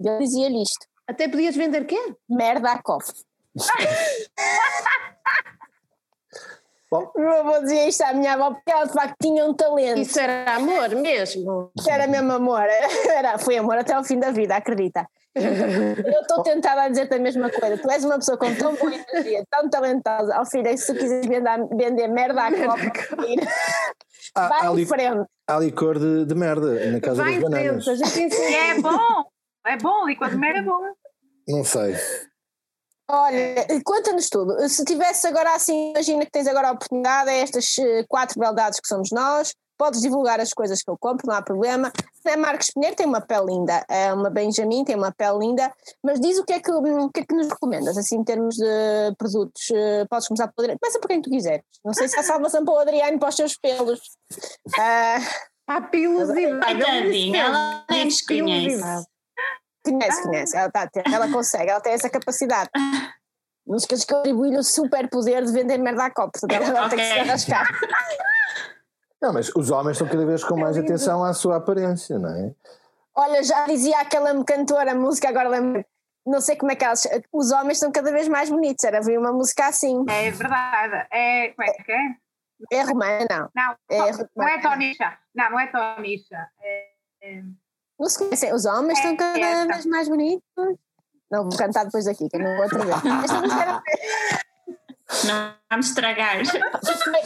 [0.00, 2.14] E ele dizia-lhe isto: Até podias vender quê?
[2.28, 3.12] merda a copo.
[6.90, 7.12] Bom.
[7.14, 10.00] O meu avô dizia isto à minha avó porque ela de facto tinha um talento.
[10.00, 11.70] Isso era amor mesmo.
[11.86, 12.62] Era mesmo amor,
[13.14, 15.06] era, foi amor até ao fim da vida, acredita.
[15.44, 17.78] Eu estou tentada a dizer-te a mesma coisa.
[17.78, 20.34] Tu és uma pessoa com tão boa energia, tão talentosa.
[20.34, 23.26] Ao filho, se tu quiseres vender, vender merda à copa,
[24.34, 25.26] Há, há, vai ali, em frente.
[25.48, 27.84] há licor de, de merda na casa Vai das em bananas.
[27.84, 28.56] frente, a gente ensina.
[28.56, 29.24] é bom,
[29.66, 30.80] é bom, e quando é bom.
[31.48, 31.94] Não sei.
[33.10, 34.68] Olha, conta-nos tudo.
[34.68, 38.78] Se tivesse agora assim, imagina que tens agora a oportunidade, é estas eh, quatro beldades
[38.80, 41.92] que somos nós, podes divulgar as coisas que eu compro, não há problema.
[42.26, 45.72] A Marcos Pinheiro tem uma pele linda, é uma Benjamin tem uma pele linda,
[46.02, 48.56] mas diz o que é que, o que, é que nos recomendas, assim, em termos
[48.56, 49.70] de produtos.
[49.72, 51.62] Eh, Podes começar pelo Adriano, começa por quem tu quiseres.
[51.84, 54.00] Não sei se há salvação para o Adriano e para os seus pelos.
[54.78, 55.18] Ah,
[55.68, 56.64] Há pilosidade.
[56.64, 59.06] Coitadinha, ela nem nos conhece.
[59.84, 62.70] conhece, conhece, ela, tá, ela consegue, ela tem essa capacidade.
[63.66, 66.68] Não esqueças que eu atribuí-lhe o super poder de vender merda à copa, portanto ela
[66.68, 67.68] agora tem que se arrascar.
[69.20, 72.54] Não, mas os homens estão cada vez com mais atenção à sua aparência, não é?
[73.14, 75.84] Olha, já dizia aquela cantora música, agora lembro,
[76.24, 77.06] não sei como é que elas.
[77.32, 78.84] Os homens estão cada vez mais bonitos.
[78.84, 80.04] Era ver uma música assim.
[80.08, 81.06] É verdade.
[81.10, 81.98] É, como é que é?
[82.72, 83.48] É romana, não.
[83.54, 85.18] Não, É, não é Tonicha.
[85.34, 86.48] Não, não é Tonicha.
[86.60, 86.84] É,
[87.22, 87.42] é,
[87.98, 88.52] Não se conhecem.
[88.52, 90.42] Os homens estão cada É, vez mais bonitos.
[91.30, 92.94] Não, vou cantar depois daqui, que eu não vou atrever.
[93.24, 93.82] Esta música era-
[95.26, 96.36] Não vamos estragar.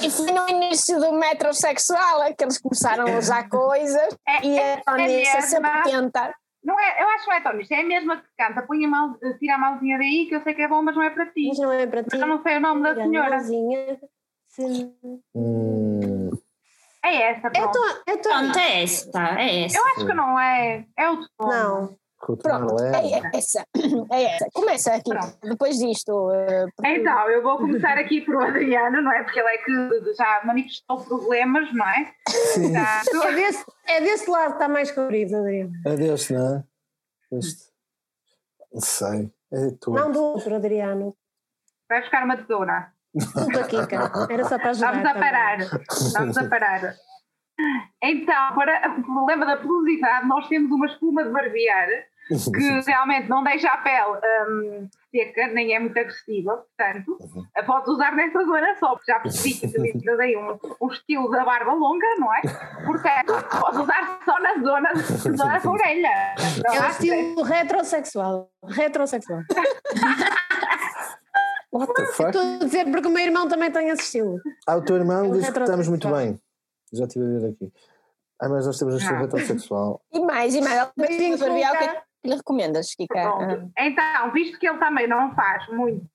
[0.00, 4.58] E foi no início do metrosexual é que eles começaram a usar coisas é, e
[4.58, 5.40] é, a Toniça mesma.
[5.42, 6.34] sempre tenta.
[6.64, 8.62] não é, eu acho que não é Tonicha, é a mesma que canta.
[8.62, 11.02] Põe a mão, tira a mãozinha daí, que eu sei que é bom, mas não
[11.02, 11.48] é para ti.
[11.48, 12.16] Mas não é para ti.
[12.16, 13.30] Eu não sei o nome da senhora.
[13.30, 13.98] Mãozinha.
[14.48, 14.94] Sim.
[15.34, 16.30] Hum,
[17.04, 17.72] É essa, É pronto.
[17.72, 18.32] tua, é tua.
[18.32, 19.76] Pronto, é essa, é essa.
[19.78, 20.84] Eu acho que não é.
[20.96, 21.48] É o tom.
[21.48, 22.01] Não.
[22.24, 23.66] Pronto, é essa.
[24.12, 24.46] É essa.
[24.54, 25.10] Começa aqui.
[25.10, 25.36] Pronto.
[25.42, 26.30] Depois disto.
[26.32, 29.22] eh, porque- Então, eu vou começar aqui por o Adriano, não é?
[29.24, 32.12] Porque ele é que já manifestou problemas, não é?
[32.28, 35.72] Sim, Já, É desse, é desse lado que está mais colorido, Adriano.
[35.86, 36.64] é deste, não é?
[37.38, 37.72] Este.
[38.72, 39.32] Não sei.
[39.52, 39.90] É tu.
[39.92, 41.14] Não do outro, Adriano.
[41.88, 42.92] vai buscar uma tesoura.
[43.14, 44.26] Da Kika.
[44.30, 44.92] Era só para ajudar.
[44.92, 45.20] Vamos a também.
[45.30, 45.58] parar.
[46.14, 46.94] Vamos a parar.
[48.02, 51.88] Então, para o problema da pelosidade, nós temos uma espuma de barbear
[52.28, 54.18] que realmente não deixa a pele
[54.48, 57.18] hum, seca, nem é muito agressiva, portanto,
[57.56, 61.30] a podes usar nessa zona só, porque já percebi que utilizas aí um, um estilo
[61.30, 62.40] da barba longa, não é?
[62.84, 64.92] Portanto, podes usar só na zona
[65.62, 66.34] da orelha.
[66.66, 67.34] É o há estilo.
[71.72, 72.28] What the fuck?
[72.28, 74.38] Estou a dizer porque o meu irmão também tem esse estilo.
[74.66, 76.38] Ah, o teu irmão É diz que estamos muito bem.
[76.92, 77.72] Já estive a ver aqui.
[78.40, 79.22] Ah, mas nós temos a ser Ah.
[79.22, 80.02] heterossexual.
[80.12, 80.90] E mais, e mais.
[80.98, 81.44] Em que
[82.22, 83.20] que lhe recomendas, Kika?
[83.20, 83.72] Ah, Pronto.
[83.76, 86.06] Então, visto que ele também não faz muito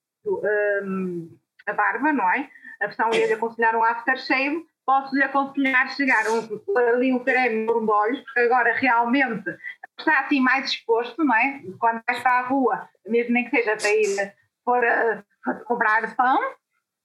[0.82, 2.48] hum, a barba, não é?
[2.82, 7.90] A versão ia lhe aconselhar um aftershave, posso-lhe aconselhar chegar um, ali um creme de
[7.90, 9.54] olhos, porque agora realmente
[9.98, 11.60] está assim mais exposto, não é?
[11.78, 14.34] Quando vais para a rua, mesmo nem que seja para ir
[14.64, 16.40] for, uh, comprar pão,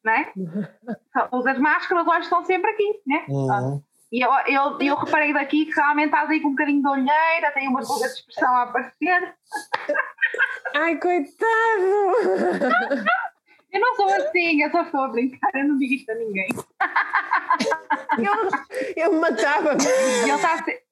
[0.03, 0.31] não é?
[1.31, 3.25] Usas máscara, os olhos estão sempre aqui, né?
[3.27, 3.83] Uhum.
[4.13, 7.51] E eu, eu, eu reparei daqui que realmente estás aí com um bocadinho de olheira,
[7.51, 9.35] tem umas rugas de expressão a aparecer.
[10.75, 11.43] Ai, coitado!
[13.71, 16.47] Eu não sou assim, eu só estou a brincar, eu não digo isto a ninguém.
[18.19, 19.83] Eu, eu matava-me.
[20.21, 20.82] Ele está a ser.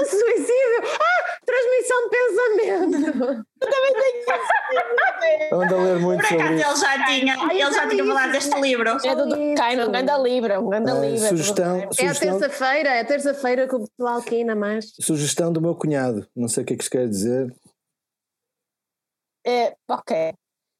[0.00, 0.82] O suicídio!
[0.84, 1.36] Ah!
[1.44, 3.46] Transmissão de pensamento!
[5.52, 6.84] Ando a ler muito Por sobre acaso isso.
[6.86, 8.50] ele já tinha, ele já já tinha falado isso.
[8.50, 8.88] deste livro.
[8.88, 11.28] É do Durkheim, um grande livro, um grande Ah, livro.
[11.28, 14.92] sugestão, É a sugestão, terça-feira, é a terça-feira que o pessoal quina mais.
[15.00, 16.26] sugestão do meu cunhado.
[16.34, 17.54] Não sei o que é que isto quer dizer.
[19.46, 20.16] É, ok.
[20.16, 20.34] Ele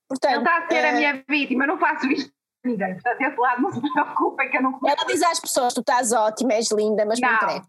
[0.09, 2.33] Portanto, está a ser a eh, minha vítima, eu não faço isto
[2.65, 2.95] a ninguém.
[2.95, 6.13] Portanto, esse lado não se preocupem que eu não ela diz às pessoas: tu estás
[6.13, 7.63] ótima, és linda, mas não, Não.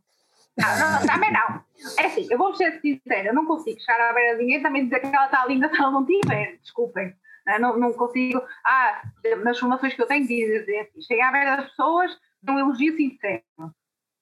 [0.57, 1.63] Não, não, também não.
[1.99, 4.85] É assim, eu vou ser sincera, eu não consigo chegar à beira de ninguém também
[4.85, 6.57] dizer que ela está linda se ela não tiver.
[6.57, 7.15] Desculpem.
[7.45, 7.59] né?
[7.59, 8.41] Não, não consigo.
[8.65, 9.01] Ah,
[9.43, 13.43] nas formações que eu tenho, dizem assim: cheguei à beira das pessoas, um elogio sincero.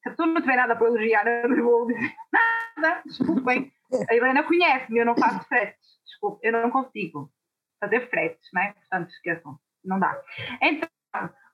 [0.03, 3.01] Se a pessoa não tiver nada para elogiar, eu não vou dizer nada.
[3.05, 3.71] Desculpem.
[4.09, 5.79] A Helena conhece-me, eu não faço fretes.
[6.05, 7.31] Desculpe, eu não consigo
[7.79, 8.73] fazer fretes, não é?
[8.73, 9.59] Portanto, esqueçam.
[9.83, 10.19] Não dá.
[10.61, 10.89] Então,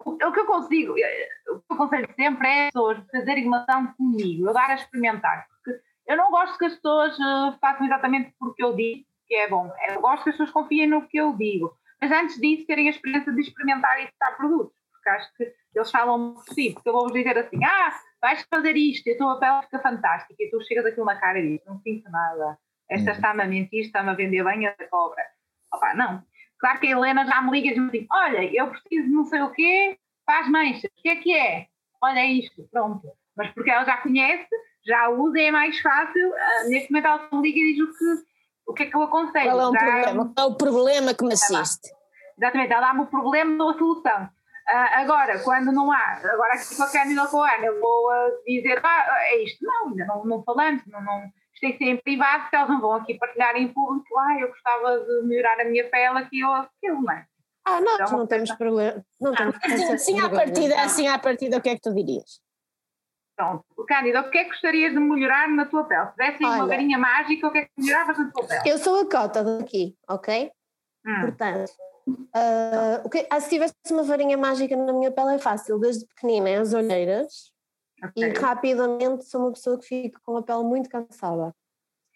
[0.05, 3.47] o, o que eu consigo, eh, o que eu aconselho sempre é as pessoas fazerem
[3.47, 5.47] uma ação comigo, eu dar a experimentar.
[5.47, 9.47] Porque eu não gosto que as pessoas uh, façam exatamente porque eu digo que é
[9.47, 9.71] bom.
[9.89, 11.73] Eu gosto que as pessoas confiem no que eu digo.
[12.01, 14.75] Mas antes disso, terem a experiência de experimentar e testar produtos.
[14.91, 16.73] Porque acho que eles falam por si.
[16.73, 20.35] Porque eu vou-vos dizer assim: ah, vais fazer isto e a tua pele fica fantástica.
[20.37, 22.57] E tu chegas aquilo na cara e dizes: não sinto nada.
[22.89, 25.23] Esta está-me a mentir, está-me a vender bem a cobra.
[25.73, 26.23] Opa, não.
[26.61, 29.25] Claro que a Helena já me liga e diz assim: olha, eu preciso de não
[29.25, 30.91] sei o quê, faz manchas.
[30.97, 31.67] O que é que é?
[32.01, 33.01] Olha é isto, pronto.
[33.35, 34.47] Mas porque ela já conhece,
[34.85, 36.29] já usa e é mais fácil.
[36.29, 38.31] Uh, neste momento ela me liga e diz o que
[38.67, 39.51] o que é que eu aconselho?
[39.51, 40.33] Qual é o problema?
[40.33, 41.89] Qual é o problema que me assiste?
[42.37, 44.23] Exatamente, ela dá-me o problema ou a solução.
[44.23, 48.07] Uh, agora, quando não há, agora aqui com a Cândida com a Ana, eu vou
[48.07, 49.65] uh, dizer, ah, é isto.
[49.65, 51.23] Não, ainda não, não falamos, não, não,
[51.67, 54.99] isto ser em privado, porque elas não vão aqui partilhar em público, ah, eu gostava
[54.99, 57.25] de melhorar a minha pele aqui ou aquilo, não é?
[57.65, 59.05] Ah, nós então, não temos problema.
[59.19, 62.41] Não temos assim, assim, à partida, assim à partida, o que é que tu dirias?
[63.35, 63.63] Pronto.
[63.87, 66.07] Cândida, o que é que gostarias de melhorar na tua pele?
[66.07, 68.69] Se tivesse uma varinha mágica, o que é que melhoravas na tua pele?
[68.69, 70.51] Eu sou a cota daqui, ok?
[71.05, 71.21] Hum.
[71.21, 71.71] Portanto,
[72.07, 76.49] uh, okay, ah, se tivesse uma varinha mágica na minha pele é fácil, desde pequenina
[76.49, 77.50] é as olheiras
[78.03, 78.23] okay.
[78.23, 81.53] e rapidamente sou uma pessoa que fica com a pele muito cansada.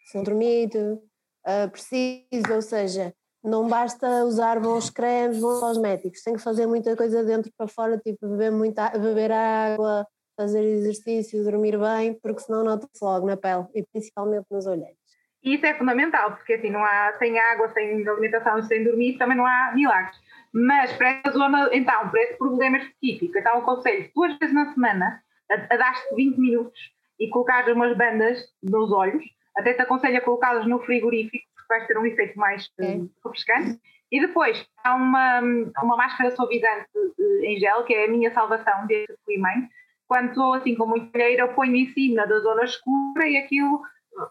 [0.05, 3.13] Se não dormir, uh, preciso, ou seja,
[3.43, 7.97] não basta usar bons cremes, bons cosméticos, tem que fazer muita coisa dentro para fora,
[7.97, 10.05] tipo beber, muita, beber água,
[10.35, 14.97] fazer exercício, dormir bem, porque senão nota-se logo na pele e principalmente nas olheiras.
[15.43, 19.37] E isso é fundamental, porque assim, não há, sem água, sem alimentação, sem dormir, também
[19.37, 20.17] não há milagres.
[20.51, 25.21] Mas para essa zona, então, para esse problema específico, então aconselho duas vezes na semana
[25.51, 26.79] a, a dar-te 20 minutos
[27.19, 29.23] e colocar umas bandas nos olhos,
[29.57, 32.99] até te aconselho a colocá-las no frigorífico, porque vais ter um efeito mais é.
[33.23, 33.79] refrescante.
[34.11, 38.85] E depois há uma, uma máscara suavizante eh, em gel, que é a minha salvação
[38.87, 39.67] desde que fui mãe,
[40.07, 43.81] quando estou assim com muita olheira, eu ponho em cima da zona escura e aquilo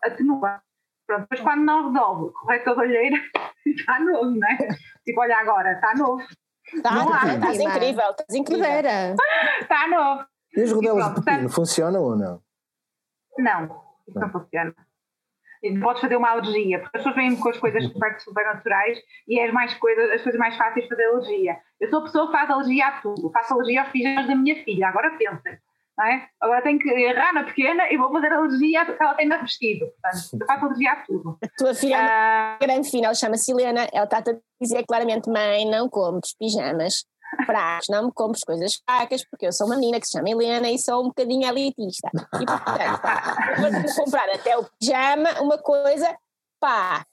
[0.03, 0.63] atenua.
[1.07, 3.17] Pronto, depois quando não resolve, corretor da olheira,
[3.67, 4.57] está novo, não é?
[5.05, 6.23] Tipo, olha agora, está novo.
[6.73, 9.17] Está, estás incrível, estás incrível.
[9.61, 10.25] Está novo.
[10.57, 12.41] E as rodelas de pepino funcionam ou não?
[13.39, 13.65] Não,
[14.07, 14.75] isso não, não funciona.
[15.83, 17.85] Podes fazer uma alergia, porque as pessoas vêm com as coisas
[18.23, 21.57] super naturais e é as, mais coisas, as coisas mais fáceis de fazer alergia.
[21.81, 24.63] Eu sou a pessoa que faz alergia a tudo, faço alergia aos pijamas da minha
[24.63, 25.59] filha, agora pensem.
[26.01, 26.27] É?
[26.41, 29.87] Agora tenho que errar na pequena e vou fazer alergia que ela tem no vestido.
[29.87, 31.39] Portanto, eu faço alergia a tudo.
[31.41, 35.31] A tua filha é uh, grande filha, ela chama-se Helena, ela está a dizer claramente:
[35.31, 37.07] mãe, não compres pijamas
[37.45, 40.71] fracos, não me compres coisas fracas, porque eu sou uma menina que se chama Helena
[40.71, 42.09] e sou um bocadinho elitista.
[42.15, 43.03] E portanto,
[43.61, 43.71] vou
[44.05, 46.17] comprar até o pijama uma coisa,
[46.61, 47.05] pá,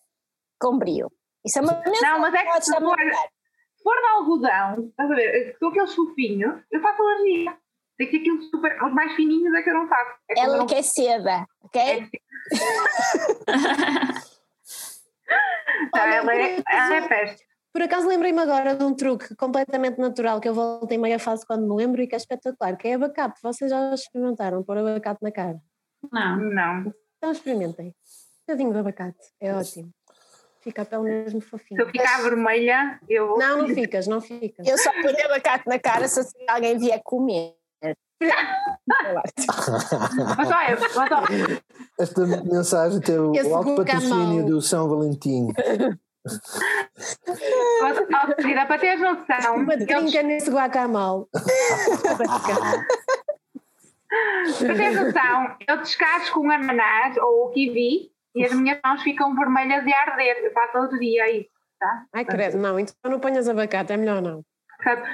[0.59, 1.11] com brilho.
[1.45, 5.15] Isso é uma Não, mas é que se for, se for de algodão, estás a
[5.15, 7.57] ver, são aqueles fofinhos, eu faço alergia.
[7.97, 10.11] Tem que ser aqueles super, os mais fininhos é que eu não faço.
[10.29, 10.67] É Ela não...
[10.67, 11.81] quer seda, ok?
[11.81, 12.09] É
[15.91, 17.45] tá, ela, é, ela é peste.
[17.73, 21.67] Por acaso lembrei-me agora de um truque completamente natural que eu voltei meia fase quando
[21.67, 23.39] me lembro e que é espetacular, que é abacate.
[23.41, 25.59] Vocês já experimentaram pôr abacate na cara?
[26.11, 26.37] Não.
[26.37, 26.93] Não.
[27.17, 27.87] Então experimentem.
[27.87, 27.93] Um
[28.47, 29.89] bocadinho de abacate, é ótimo.
[30.59, 31.79] Fica a pele mesmo fofinha.
[31.79, 33.37] Se eu ficar vermelha, eu.
[33.37, 34.67] Não, não ficas, não ficas.
[34.67, 37.55] Eu só ponho abacate na cara se alguém vier comer.
[38.87, 41.63] mas olha, mas olha.
[41.99, 45.47] Esta mensagem tem o, o alto patrocínio do São Valentim.
[48.55, 49.55] Dá para ter noção.
[49.55, 51.25] Uma trinca nesse guacamole.
[54.59, 59.35] para ter noção, eu descasco um ananás ou o kiwi e as minhas mãos ficam
[59.35, 60.37] vermelhas e a arder.
[60.43, 61.49] Eu faço outro dia isso,
[61.79, 62.05] tá?
[62.13, 64.43] Ai, credo, não, então não ponhas abacate, é melhor não.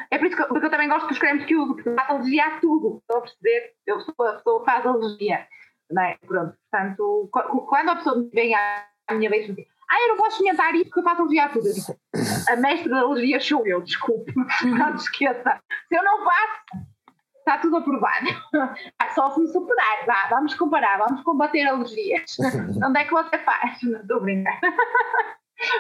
[0.10, 2.45] É por isso que, porque eu também gosto dos cremes que uso, porque faço alergia
[2.45, 2.99] a tudo.
[3.01, 3.74] Estou a perceber?
[3.86, 5.45] Eu sou a pessoa que faz alergia.
[5.91, 6.18] Não é?
[6.26, 7.30] Pronto, portanto,
[7.68, 9.47] quando a pessoa vem à minha vez,
[9.90, 11.68] ah, eu não posso experimentar isso porque eu faço alergia a tudo.
[11.68, 11.96] Eu digo,
[12.50, 14.34] a mestre da alergia sou eu, desculpe.
[14.66, 15.62] Não te esqueça.
[15.88, 16.88] Se eu não faço,
[17.40, 18.28] está tudo aprovado.
[19.00, 20.06] Ah, só se me superar.
[20.06, 22.36] Vá, vamos comparar, vamos combater alergias.
[22.84, 23.82] Onde é que você faz?
[23.84, 24.60] Não estou a brincar.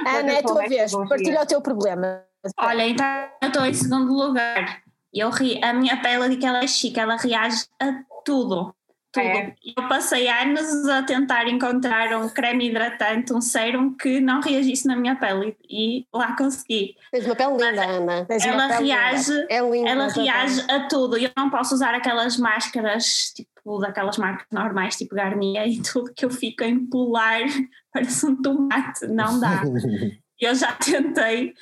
[0.07, 0.91] Ana, é a tua vez.
[1.09, 2.23] Partilha o teu problema.
[2.57, 3.05] Olha, então
[3.41, 4.81] eu estou em segundo lugar.
[5.13, 8.73] Eu ri, a minha pele, que ela é chique, ela reage a tudo
[9.11, 9.25] tudo.
[9.25, 9.55] É.
[9.77, 14.95] Eu passei anos a tentar encontrar um creme hidratante, um sérum que não reagisse na
[14.95, 16.95] minha pele e lá consegui.
[17.11, 18.25] Tens uma pele linda, Ana.
[18.25, 19.47] Tens ela reage, linda.
[19.49, 21.17] É linda, ela reage a tudo.
[21.17, 26.13] Eu não posso usar aquelas máscaras tipo tipo daquelas marcas normais, tipo Garnier e tudo,
[26.13, 27.41] que eu fico a empolar,
[27.93, 29.61] parece um tomate, não dá.
[30.39, 31.53] eu já tentei,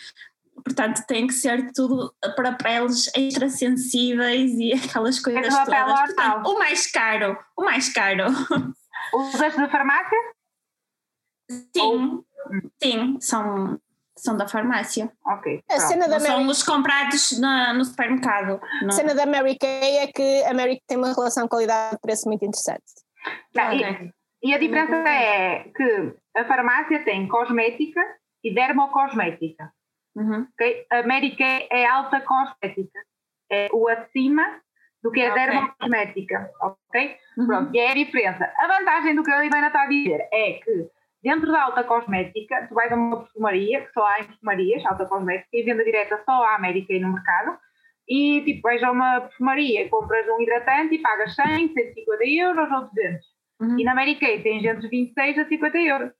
[0.64, 6.14] portanto tem que ser tudo para peles extra sensíveis e aquelas coisas pele todas.
[6.14, 8.26] Portanto, o mais caro, o mais caro.
[9.14, 10.18] Usas de farmácia?
[11.76, 12.24] Sim,
[12.82, 13.80] sim, são,
[14.18, 15.12] são da farmácia.
[15.26, 15.62] Ok.
[15.70, 18.60] A cena da Não são Mary, os comprados na- no supermercado.
[18.82, 18.91] a não.
[18.91, 22.84] cena da Mary Kay é que a Mary tem uma relação qualidade-preço muito interessante.
[23.53, 24.12] Tá, e- Ok.
[24.43, 27.99] E a diferença é que a farmácia tem cosmética
[28.43, 29.72] e dermocosmética.
[30.16, 30.47] Uhum.
[30.53, 30.86] ok?
[30.91, 32.99] A é alta cosmética.
[33.51, 34.61] É o acima
[35.03, 35.45] do que é Ok.
[35.45, 36.51] dermocosmética.
[36.61, 37.18] Ok?
[37.38, 37.47] Uhum.
[37.47, 38.51] Pronto, e é a diferença.
[38.57, 40.89] A vantagem do que a Ivana está a dizer é que
[41.22, 45.05] dentro da alta cosmética, tu vais a uma perfumaria, que só há em perfumarias, alta
[45.05, 47.57] cosmética, e venda direta só há Mary Kay no mercado,
[48.07, 52.82] e tipo, vais a uma perfumaria, compras um hidratante e pagas 100, 150 euros ou
[52.89, 53.26] 200.
[53.59, 53.80] Uhum.
[53.80, 56.11] E na Kay tens entre 26 a 50 euros.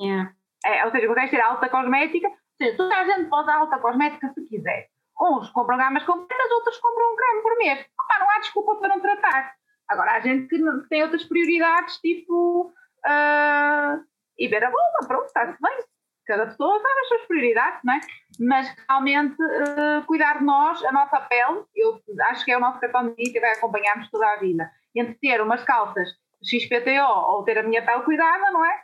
[0.00, 0.32] Yeah.
[0.64, 2.28] É, ou seja, consegues ter alta cosmética.
[2.58, 4.88] Seja, toda a gente pode dar alta cosmética se quiser.
[5.20, 7.86] Uns compram gamas completas, outros compram um creme por mês.
[8.08, 9.54] Pá, não há desculpa para não tratar.
[9.88, 12.72] Agora, há gente que que tem outras prioridades, tipo.
[13.04, 14.00] ah,
[14.38, 15.78] e ver a bomba, pronto, está-se bem.
[16.26, 18.00] Cada pessoa sabe as suas prioridades, não é?
[18.38, 22.00] Mas realmente ah, cuidar de nós, a nossa pele, eu
[22.30, 24.70] acho que é o nosso cartão de visita e vai acompanhar-nos toda a vida.
[24.94, 26.08] Entre ter umas calças
[26.44, 28.82] XPTO ou ter a minha pele cuidada, não é?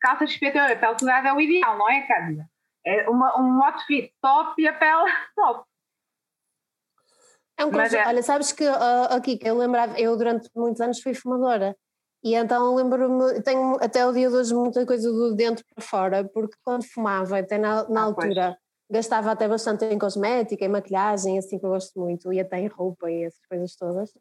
[0.00, 2.48] calças XPTO e pele cuidada é o ideal, não é, Cândida?
[2.86, 5.64] É uma, um outfit top e a pele top.
[7.58, 7.96] É um conjunto.
[7.96, 11.76] é- Olha, sabes que uh, aqui que eu lembrava, eu durante muitos anos fui fumadora.
[12.22, 16.24] E então lembro-me, tenho até o dia de hoje muita coisa do dentro para fora,
[16.32, 18.28] porque quando fumava, até na, na Ah, pois.
[18.28, 18.58] altura,
[18.90, 22.66] gastava até bastante em cosmética, em maquilhagem, assim que eu gosto muito, e até em
[22.66, 24.12] roupa e essas coisas todas.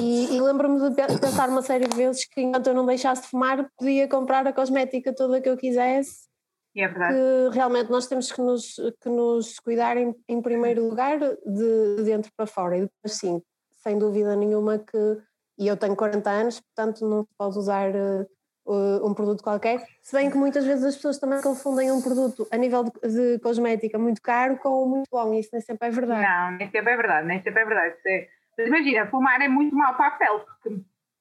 [0.00, 3.22] E, e lembro-me de pe- pensar uma série de vezes que enquanto eu não deixasse
[3.22, 6.27] de fumar, podia comprar a cosmética toda que eu quisesse
[6.82, 7.14] é verdade.
[7.14, 11.36] que realmente nós temos que nos, que nos cuidar em, em primeiro lugar de,
[11.96, 13.42] de dentro para fora e depois sim,
[13.78, 15.18] sem dúvida nenhuma que
[15.58, 20.30] e eu tenho 40 anos, portanto não pode usar uh, um produto qualquer, se bem
[20.30, 24.22] que muitas vezes as pessoas também confundem um produto a nível de, de cosmética muito
[24.22, 26.22] caro com muito bom, e isso nem sempre é verdade.
[26.22, 27.96] Não, nem sempre é verdade, nem sempre é verdade.
[27.96, 30.68] Isso é- Mas imagina, fumar é muito mau para a pele, porque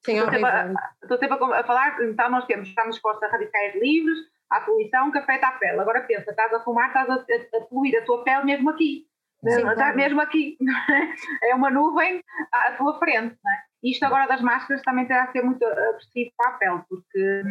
[0.06, 3.74] Sim, estou sempre, a, estou sempre a falar, então nós temos, estamos expostos a radicais
[3.76, 4.20] livres,
[4.50, 5.80] à poluição que afeta a pele.
[5.80, 9.06] Agora pensa, estás a fumar, estás a, a, a poluir a tua pele mesmo aqui.
[9.44, 9.96] Sim, Estás claro.
[9.98, 10.58] mesmo aqui.
[11.44, 12.22] é uma nuvem
[12.52, 13.38] à tua frente.
[13.44, 13.58] Não é?
[13.84, 17.44] Isto agora das máscaras também terá a ser muito agressivo para a pele, porque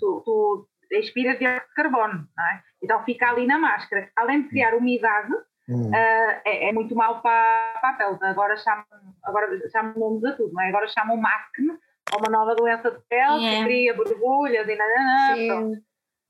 [0.00, 2.62] tu, tu expiras dióxido de carbono, não é?
[2.82, 4.08] Então fica ali na máscara.
[4.16, 5.32] Além de criar umidade,
[5.66, 5.90] Hum.
[5.94, 8.18] ah, é, é muito mau para, para a pele.
[8.22, 8.84] Agora chamam,
[9.22, 10.68] agora chamam nomes a tudo, não é?
[10.68, 11.70] Agora chamam acne,
[12.12, 13.64] ou uma nova doença de pele que É.
[13.64, 15.34] cria borbulhas e nananã.
[15.34, 15.82] Sim.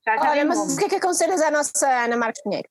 [0.07, 0.73] Já, já Olha, tem mas nome.
[0.73, 2.69] o que é que aconselhas à nossa Ana Marques Pinheiro?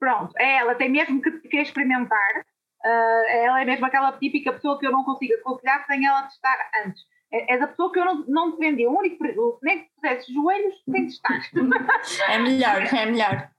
[0.00, 2.44] Pronto, é ela tem mesmo que, que experimentar.
[2.84, 6.70] Ah, ela é mesmo aquela típica pessoa que eu não consigo aconselhar sem ela testar
[6.84, 7.02] antes.
[7.32, 8.86] É, é da pessoa que eu não, não te vendi.
[8.86, 11.40] O único produto, nem que pusesse joelhos, sem testar.
[12.28, 13.50] É melhor, é melhor.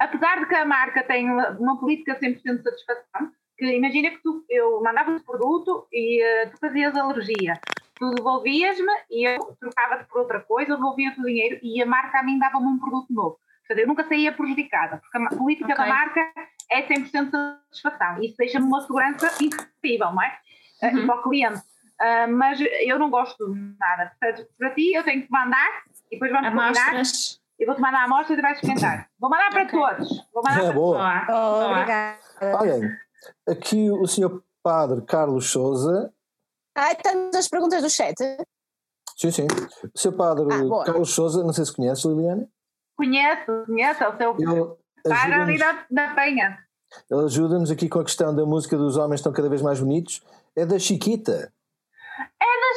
[0.00, 4.22] Apesar de que a marca tem uma, uma política 100% de satisfação, que imagina que
[4.22, 7.58] tu, eu mandava o produto e eh, tu fazias alergia.
[7.98, 12.18] Tu devolvias-me e eu trocava-te por outra coisa, eu devolvia-te o dinheiro e a marca
[12.20, 13.38] a mim dava-me um produto novo.
[13.60, 15.88] Portanto, eu nunca saía prejudicada, porque a política da Ok.
[15.88, 16.20] marca
[16.70, 18.22] é 100% de satisfação.
[18.22, 20.38] E isso deixa-me uma segurança incrível, não é?
[20.82, 21.06] Eh, E Uhum.
[21.06, 21.62] para o cliente.
[21.98, 24.12] Ah, mas eu não gosto de nada.
[24.20, 25.66] Portanto, para ti, eu tenho que mandar
[26.10, 26.88] e depois vamos combinar.
[26.90, 27.40] Amostras.
[27.58, 29.08] Eu vou-te mandar a amostra e tu vais experimentar.
[29.18, 29.80] Vou mandar para Ok.
[29.80, 30.28] todos.
[30.34, 31.24] Vou mandar É para boa.
[31.26, 31.26] Boa.
[31.30, 32.18] Oh, obrigada.
[32.60, 32.96] Olhem,
[33.48, 36.12] aqui o senhor padre Carlos Souza,
[36.76, 38.14] Ah, estamos as perguntas do chat.
[39.16, 39.46] sim, sim,
[39.94, 40.84] o senhor padre Ah.
[40.84, 42.46] Carlos Souza, não sei se conhece, Liliana,
[42.96, 44.76] Conheço, conheço, é o seu ele
[45.08, 46.58] padre ali da, da Penha.
[47.10, 50.22] ele ajuda-nos aqui com a questão da música dos homens estão cada vez mais bonitos,
[50.54, 51.52] é da Chiquita.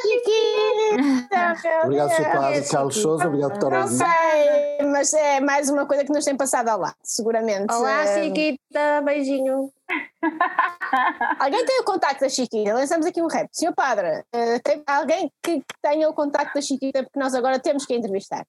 [0.02, 1.80] Chiquita!
[1.84, 2.68] Obrigado, senhor padre.
[2.68, 6.36] Carlos Souza, obrigado por estar Não sei, mas é mais uma coisa que nos tem
[6.36, 7.72] passado ao lado, seguramente.
[7.72, 9.70] Olá, Eh, Chiquita, beijinho.
[11.38, 12.74] Alguém tem o contacto da Chiquita?
[12.74, 13.48] Lançamos aqui um rap.
[13.52, 17.84] Senhor Padre, eh, tem alguém que tenha o contacto da Chiquita, porque nós agora temos
[17.86, 18.44] que a entrevistar.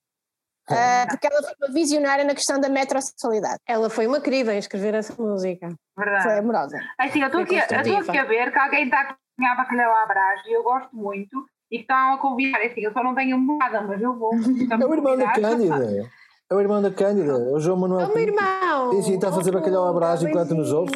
[0.70, 3.60] Eh, porque ela foi uma visionária na questão da metrosexualidade.
[3.68, 5.74] Ela foi uma querida em escrever essa música.
[5.98, 6.24] Verdade.
[6.24, 6.80] Foi amorosa.
[6.98, 10.54] Assim, eu estou aqui, aqui a ver que alguém está cozinhar bacalhau à brás e
[10.56, 12.62] eu gosto muito e que estão a convidar.
[12.62, 14.32] Assim, eu só não tenho nada, mas eu vou.
[14.34, 16.10] É o irmão da Cândida.
[16.50, 18.08] É o irmão da Cândida, é o João Manuel.
[18.08, 18.92] É o meu irmão!
[18.92, 20.92] Sim, sim, está a fazer bacalhau à brás enquanto nos ouve.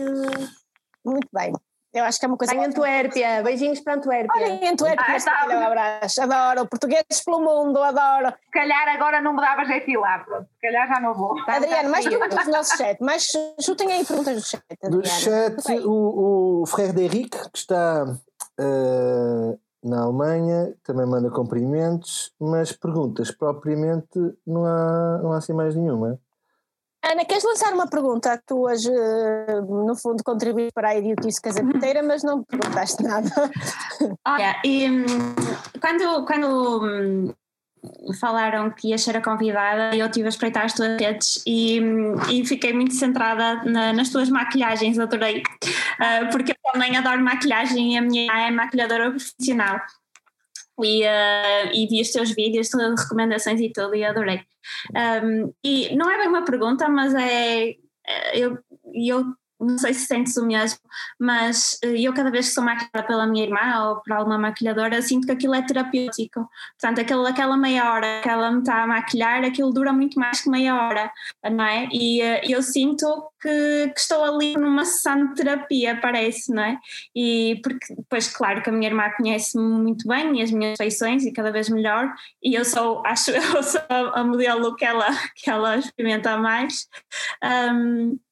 [1.05, 1.53] Muito bem.
[1.95, 2.53] Eu acho que é uma coisa.
[2.53, 4.29] Em Antuérpia, beijinhos para Antuérpia.
[4.35, 5.47] Olha, em Antuérpia, ah, está.
[5.47, 6.21] Um abraço.
[6.21, 8.35] Adoro, portugueses pelo mundo, adoro.
[8.43, 10.43] Se calhar agora não me dava jeito de ir lá, pronto.
[10.43, 11.33] Se calhar já não vou.
[11.45, 13.31] Tá, Adriano, mais perguntas do nosso chat, mas
[13.61, 14.61] chutem aí perguntas do chat.
[14.83, 15.01] Adriano.
[15.01, 23.31] Do chat, o, o Frederic, que está uh, na Alemanha, também manda cumprimentos, mas perguntas
[23.31, 26.19] propriamente não há, não há assim mais nenhuma.
[27.07, 28.41] Ana, queres lançar uma pergunta?
[28.47, 28.89] Tu hoje,
[29.69, 33.29] no fundo, contribuís para a idiotice casapeteira, mas não perguntaste nada.
[34.27, 35.05] Olha, e, hum,
[35.79, 37.33] quando, quando hum,
[38.19, 42.15] falaram que ia ser a convidada, eu estive a espreitar as tuas redes e, hum,
[42.31, 47.93] e fiquei muito centrada na, nas tuas maquilhagens, adorei, uh, porque eu também adoro maquilhagem
[47.93, 49.79] e a minha é maquilhadora profissional
[50.83, 54.41] e, uh, e vi os teus vídeos, de recomendações e tudo, e adorei.
[55.23, 57.69] Um, e não é bem uma pergunta, mas é.
[58.05, 58.57] é eu,
[58.93, 59.25] eu
[59.65, 60.79] não sei se sentes o mesmo,
[61.19, 65.01] mas eh, eu cada vez que sou maquilhada pela minha irmã ou por alguma maquilhadora,
[65.01, 66.49] sinto que aquilo é terapêutico.
[66.79, 70.41] Portanto, aquela, aquela meia hora que ela me está a maquilhar, aquilo dura muito mais
[70.41, 71.11] que meia hora,
[71.51, 71.87] não é?
[71.91, 73.05] E uh, eu sinto
[73.41, 76.79] que, que, estou ali numa sessão de terapia, parece, não é?
[77.15, 81.23] E porque, depois, claro que a minha irmã conhece-me muito bem e as minhas feições
[81.25, 82.13] e cada vez melhor,
[82.43, 86.87] e eu sou, acho, eu sou a modelo que ela, que ela experimenta mais.
[87.43, 88.25] Um, eh,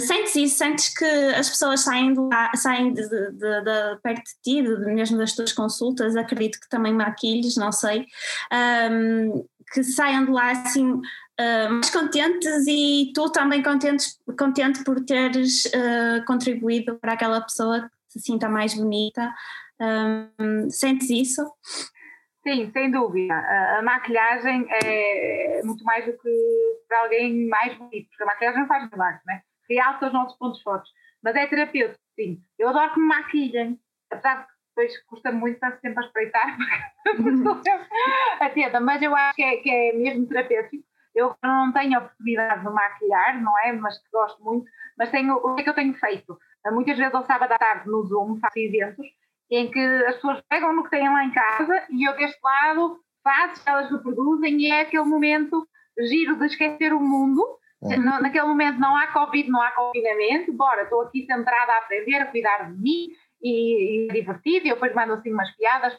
[0.00, 0.58] sentes isso?
[0.58, 4.62] Sentes que as pessoas saem de lá, saem de, de, de, de perto de ti,
[4.62, 8.06] mesmo das tuas consultas, acredito que também maquilhes, não sei,
[8.90, 15.04] um, que saiam de lá assim uh, mais contentes e tu também contentes, contente por
[15.04, 19.32] teres uh, contribuído para aquela pessoa que se sinta mais bonita.
[19.80, 21.42] Um, sentes isso?
[22.46, 23.34] Sim, sem dúvida.
[23.34, 26.30] A, maquilhagem é muito mais do que
[26.88, 29.42] para alguém mais bonito, porque a maquilhagem faz milagres, né?
[29.68, 30.90] Realça os nossos pontos fortes.
[31.22, 32.40] Mas é terapêutico, sim.
[32.58, 36.56] Eu adoro que me maquilhem, apesar de que depois custa muito estar sempre a espreitar,
[38.40, 40.84] atenta, mas eu acho que é, que é mesmo terapêutico.
[41.14, 43.72] Eu não tenho a oportunidade de maquilhar, não é?
[43.72, 44.70] Mas que gosto muito.
[44.98, 46.38] Mas tenho, o que é que eu tenho feito?
[46.72, 49.06] Muitas vezes ao sábado à tarde no Zoom faço eventos
[49.50, 53.00] em que as pessoas pegam no que têm lá em casa e eu deste lado
[53.22, 55.66] faço, elas reproduzem e é aquele momento
[55.98, 57.42] giro de esquecer o mundo
[57.82, 57.96] é.
[57.96, 62.26] naquele momento não há Covid, não há confinamento, bora, estou aqui centrada a aprender, a
[62.26, 63.08] cuidar de mim
[63.42, 65.96] e, e é divertido, e eu depois mando assim umas piadas.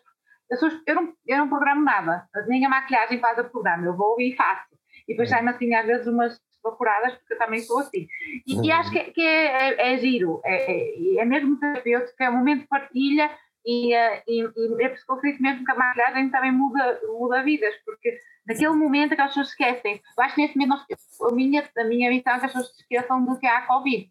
[0.49, 3.95] Eu, sou, eu, não, eu não programo nada, nem a maquilhagem faz a programa, eu
[3.95, 4.75] vou e faço.
[5.07, 8.07] E depois saem assim às vezes umas vaporadas, porque eu também sou assim.
[8.45, 12.29] E, e acho que, que é, é, é, giro, é, é, é mesmo terapêutico, é
[12.29, 13.29] um momento de partilha
[13.67, 18.17] e, e, e é por isso mesmo que a maquilhagem também muda, muda vidas, porque
[18.47, 20.01] naquele momento aquelas pessoas esquecem.
[20.17, 22.73] Eu acho que nesse momento nós, a, minha, a minha missão é que as pessoas
[22.73, 24.09] se esqueçam do que há a Covid.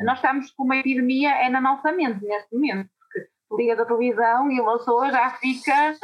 [0.00, 4.50] Nós estamos com uma epidemia é na nossa mente neste momento, porque liga da televisão
[4.50, 5.96] e uma pessoa já fica.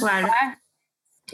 [0.00, 0.26] Claro.
[0.26, 0.56] É?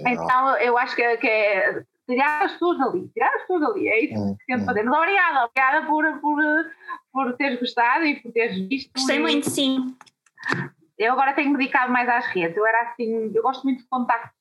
[0.00, 4.04] Então eu acho que, que é tirar as pessoas dali, tirar as pessoas dali, é
[4.06, 4.82] isso que tento fazer.
[4.82, 6.42] Mas obrigada, obrigada por, por,
[7.12, 8.90] por teres gostado e por teres visto.
[8.92, 9.96] Gostei muito, sim.
[11.02, 12.56] Eu agora tenho me dedicado mais às redes.
[12.56, 14.32] Eu era assim, eu gosto muito de contacto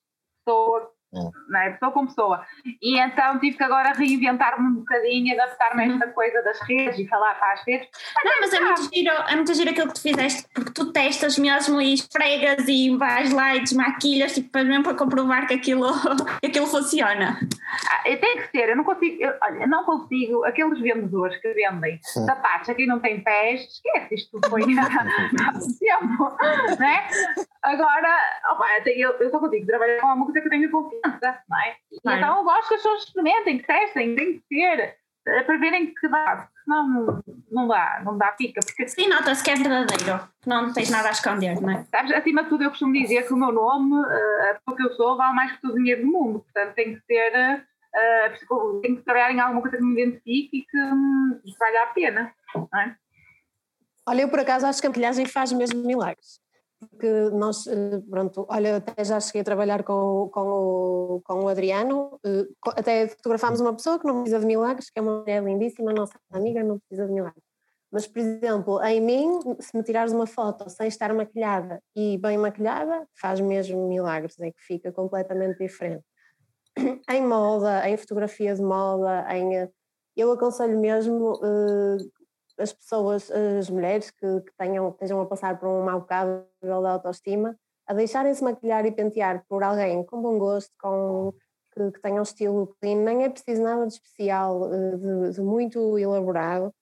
[1.12, 1.70] com pessoas, é?
[1.72, 2.46] pessoa com pessoa.
[2.82, 7.08] E então tive que agora reinventar-me um bocadinho, adaptar-me a esta coisa das redes e
[7.08, 7.88] falar para as redes.
[8.24, 11.38] Não, mas é muito, giro, é muito giro aquilo que tu fizeste, porque tu testas
[11.38, 15.92] mesmo e esfregas e vais lá e desmaquilhas, tipo, mesmo para comprovar que aquilo,
[16.42, 17.40] que aquilo funciona.
[17.90, 21.54] Ah, tem que ser, eu não consigo, eu, olha, eu não consigo, aqueles vendedores que
[21.54, 26.38] vendem sapatos aqui não tem pés, esquece, isto foi há tempo,
[26.80, 27.08] né?
[27.64, 28.18] Agora,
[28.52, 31.76] opa, eu, eu só consigo trabalhar com uma coisa que eu tenho confiança, não é?
[32.02, 32.18] Claro.
[32.18, 34.98] Então eu gosto que as pessoas experimentem, que testem, tem que ser,
[35.28, 38.60] eh, para verem que dá, senão não, não dá, não dá, fica.
[38.66, 38.88] Porque...
[38.88, 41.86] Sim, nota-se que é verdadeiro, não tens nada a esconder, não é?
[41.86, 44.84] Sabes, acima de tudo eu costumo dizer que o meu nome, uh, a pessoa que
[44.84, 48.82] eu sou, vale mais que todo o dinheiro do mundo, portanto tem que ser, uh,
[48.82, 52.34] tem que trabalhar em alguma coisa que me identifique e que um, valha a pena,
[52.56, 52.96] não é?
[54.08, 56.42] Olha, eu por acaso acho que a maquilhagem faz mesmo milagres
[56.90, 61.48] porque nós, eh, pronto, olha, até já cheguei a trabalhar com, com, o, com o
[61.48, 65.44] Adriano, eh, até fotografámos uma pessoa que não precisa de milagres, que é uma mulher
[65.44, 67.44] lindíssima, nossa amiga, não precisa de milagres.
[67.92, 72.38] Mas, por exemplo, em mim, se me tirares uma foto sem estar maquilhada e bem
[72.38, 76.04] maquilhada, faz mesmo milagres, é que fica completamente diferente.
[77.10, 79.70] Em moda, em fotografia de moda, em, eh,
[80.16, 81.40] eu aconselho mesmo
[82.58, 86.92] as pessoas, as mulheres que, que tenham, estejam a passar por um mau bocado da
[86.92, 91.34] autoestima, a deixarem-se maquilhar e pentear por alguém com bom gosto, com,
[91.74, 95.42] que, que tenha um estilo clean, nem é preciso nada de especial, eh, de, de
[95.42, 96.74] muito elaborado,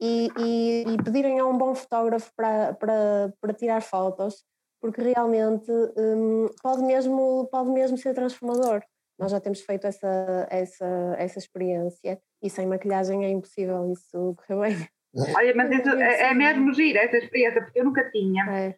[0.00, 4.44] e, e, e, pedirem a um bom fotógrafo para, para, para tirar fotos,
[4.80, 8.82] porque realmente um, pode, mesmo, pode mesmo ser transformador.
[9.18, 14.76] Nós já temos feito essa, essa, essa experiência e sem maquilhagem é impossível isso correr
[14.76, 14.88] bem.
[15.36, 18.44] Olha, mas isso, é, é mesmo gira essa experiência, porque eu nunca tinha.
[18.50, 18.74] É.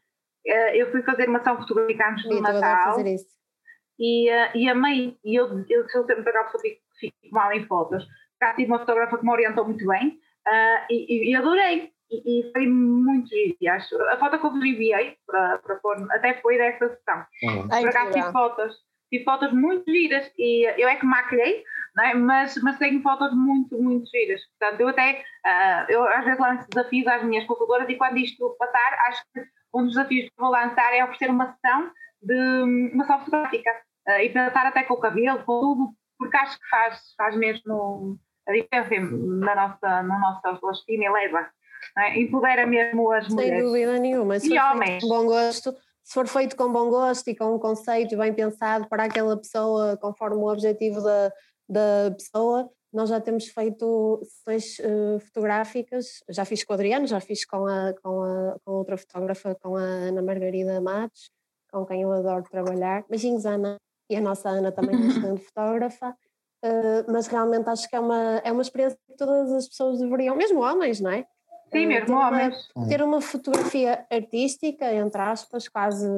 [0.46, 2.94] Eh, eu fui fazer uma ação fotográfica antes do Natal.
[2.94, 3.38] Fazer isso.
[3.98, 7.66] E, uh, e amei, e eu, eu sou sempre aquela pessoa que fico mal em
[7.66, 8.06] fotos.
[8.40, 11.92] Já tive uma fotógrafa que me orientou muito bem uh, e, e, adorei.
[12.10, 14.00] E, e, foi muito giro, acho.
[14.02, 17.26] A foto que eu vos enviei para, para pôr, até foi desta sessão.
[17.42, 17.68] Uhum.
[17.68, 18.76] Por acaso tive fotos,
[19.10, 21.64] tive fotos muito giras e eu é que maquilhei,
[22.04, 22.14] é?
[22.14, 24.40] mas, mas tenho fotos muito, muito giras.
[24.58, 28.56] Portanto, eu até, uh, eu às vezes lanço desafios às minhas consultoras e quando isto
[28.58, 29.40] passar, acho que
[29.74, 31.90] um dos desafios que vou lançar é oferecer uma sessão
[32.22, 33.70] de uma sessão fotográfica
[34.08, 38.18] uh, e pensar até com o cabelo, com tudo, porque acho que faz, faz mesmo
[38.48, 41.48] a diferença na nossa, no nosso autoestima e leva.
[41.96, 42.18] É?
[42.18, 43.58] Empodera mesmo as mulheres.
[43.58, 44.40] Sem dúvida nenhuma.
[44.40, 45.02] Se e homens.
[45.02, 45.72] Com bom gosto,
[46.02, 49.96] se for feito com bom gosto e com um conceito bem pensado para aquela pessoa,
[49.98, 51.32] conforme o objetivo da,
[51.68, 57.20] da pessoa, nós já temos feito sessões uh, fotográficas, já fiz com o Adriano, já
[57.20, 61.30] fiz com, a, com, a, com outra fotógrafa, com a Ana Margarida Matos,
[61.70, 63.04] com quem eu adoro trabalhar.
[63.08, 63.76] Beijinhos, Ana.
[64.10, 66.16] E a nossa Ana também é excelente fotógrafa.
[66.64, 70.34] Uh, mas realmente acho que é uma, é uma experiência que todas as pessoas deveriam,
[70.34, 71.24] mesmo homens, não é?
[71.70, 72.56] Sim, uh, mesmo homens.
[72.74, 76.08] Uma, ter uma fotografia artística, entre aspas, quase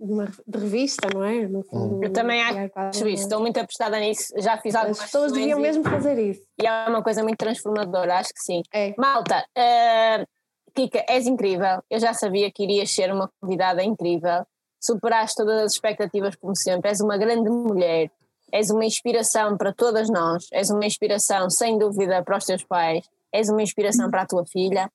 [0.00, 1.46] de, uma, de revista, não é?
[1.64, 5.58] Fundo, eu também acho isso, estou muito apostada nisso, já fiz algumas As pessoas deviam
[5.58, 6.42] e, mesmo fazer isso.
[6.60, 8.62] E é uma coisa muito transformadora, acho que sim.
[8.72, 8.94] É.
[8.96, 10.26] Malta, uh,
[10.74, 14.44] Kika, és incrível, eu já sabia que irias ser uma convidada incrível,
[14.80, 18.10] superaste todas as expectativas como sempre, és uma grande mulher,
[18.50, 23.06] és uma inspiração para todas nós, és uma inspiração sem dúvida para os teus pais,
[23.32, 24.90] és uma inspiração para a tua filha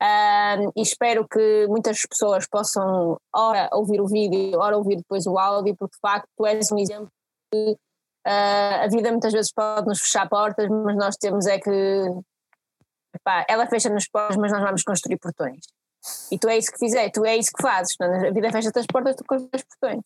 [0.00, 5.36] um, e espero que muitas pessoas possam, ora, ouvir o vídeo, ora, ouvir depois o
[5.36, 7.10] áudio, porque de facto tu és um exemplo
[7.52, 11.70] que uh, a vida muitas vezes pode nos fechar portas, mas nós temos é que.
[13.14, 15.64] Epá, ela fecha-nos portas, mas nós vamos construir portões.
[16.30, 17.96] E tu é isso que fizeste, tu é isso que fazes.
[18.00, 20.04] A vida fecha-te as portas, tu construís portões.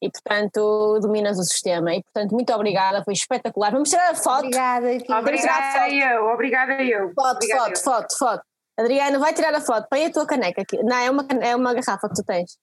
[0.00, 1.92] E portanto dominas o sistema.
[1.92, 3.72] E portanto, muito obrigada, foi espetacular.
[3.72, 4.44] Vamos tirar a foto.
[4.44, 4.86] Obrigada,
[5.18, 7.12] Obrigada eu, obrigada eu.
[7.14, 7.82] Foto, obrigada foto, eu.
[7.82, 8.47] foto, foto.
[8.78, 10.80] Adriana, vai tirar a foto, põe a tua caneca aqui.
[10.82, 12.58] Não, é uma, é uma garrafa que tu tens.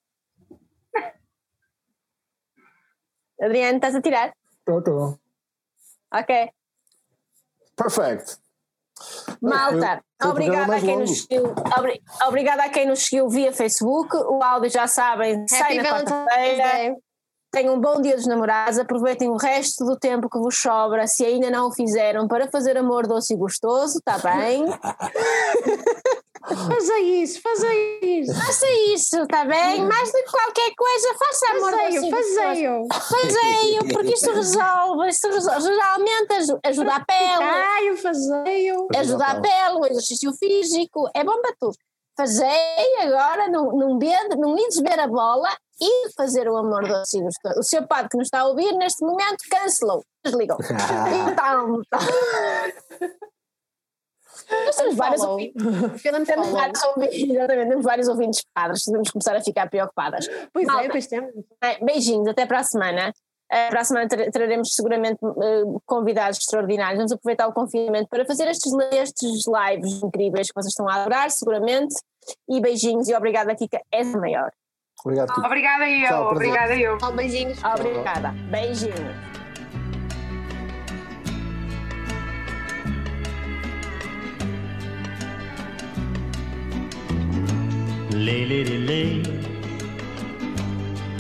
[3.42, 4.34] Adriana, estás a tirar?
[4.60, 5.20] Estou, estou.
[6.14, 6.50] Ok.
[7.76, 8.40] Perfect.
[9.42, 11.54] Malta, obrigada a quem nos seguiu.
[11.78, 14.16] Obri, obrigada a quem nos seguiu via Facebook.
[14.16, 16.96] O áudio já sabem, sai na quarta-feira.
[17.56, 21.24] Tenham um bom dia dos namorados, aproveitem o resto do tempo que vos sobra, se
[21.24, 24.66] ainda não o fizeram, para fazer amor doce e gostoso, está bem?
[26.46, 27.66] Faça isso, faça
[28.04, 28.36] isso.
[28.36, 29.84] Faça isso, está bem?
[29.84, 32.88] Mais do que qualquer coisa, faça amor fazeio, fazeio.
[32.92, 35.62] Fazeio, porque isto resolve, isto resolve.
[35.62, 37.40] Geralmente ajuda a pele.
[37.40, 38.88] Caio, fazeio.
[38.96, 41.78] Ajuda a pele, o exercício físico, é bom para tudo.
[42.16, 45.50] Fazei agora, não, não, bede, não ides ver a bola
[45.80, 47.22] e fazer o amor doce
[47.58, 50.58] O seu padre que nos está a ouvir neste momento cancelou, desligou.
[51.32, 51.82] então,
[54.66, 55.64] nós temos vários ouvintes.
[56.02, 60.28] temos vários ouvintes, exatamente, temos vários ouvintes padres, devemos começar a ficar preocupadas.
[60.54, 61.32] Pois Malta, é, pois temos.
[61.82, 63.14] Beijinhos, até para a semana.
[63.46, 66.98] Uh, para a semana traremos seguramente uh, convidados extraordinários.
[66.98, 71.30] Vamos aproveitar o confinamento para fazer estes, estes lives incríveis que vocês estão a adorar,
[71.30, 71.96] seguramente.
[72.50, 74.52] E beijinhos e obrigada, Kika, és a maior.
[75.06, 75.46] Obrigado, Kika.
[75.46, 76.98] Obrigada eu, Tchau, obrigada eu.
[76.98, 77.64] Tchau, beijinhos.
[77.64, 78.34] Obrigada.
[78.50, 79.16] Beijinhos.
[88.12, 89.22] Lay, lady, lay,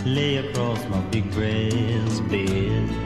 [0.03, 3.04] lay across my big brass bed.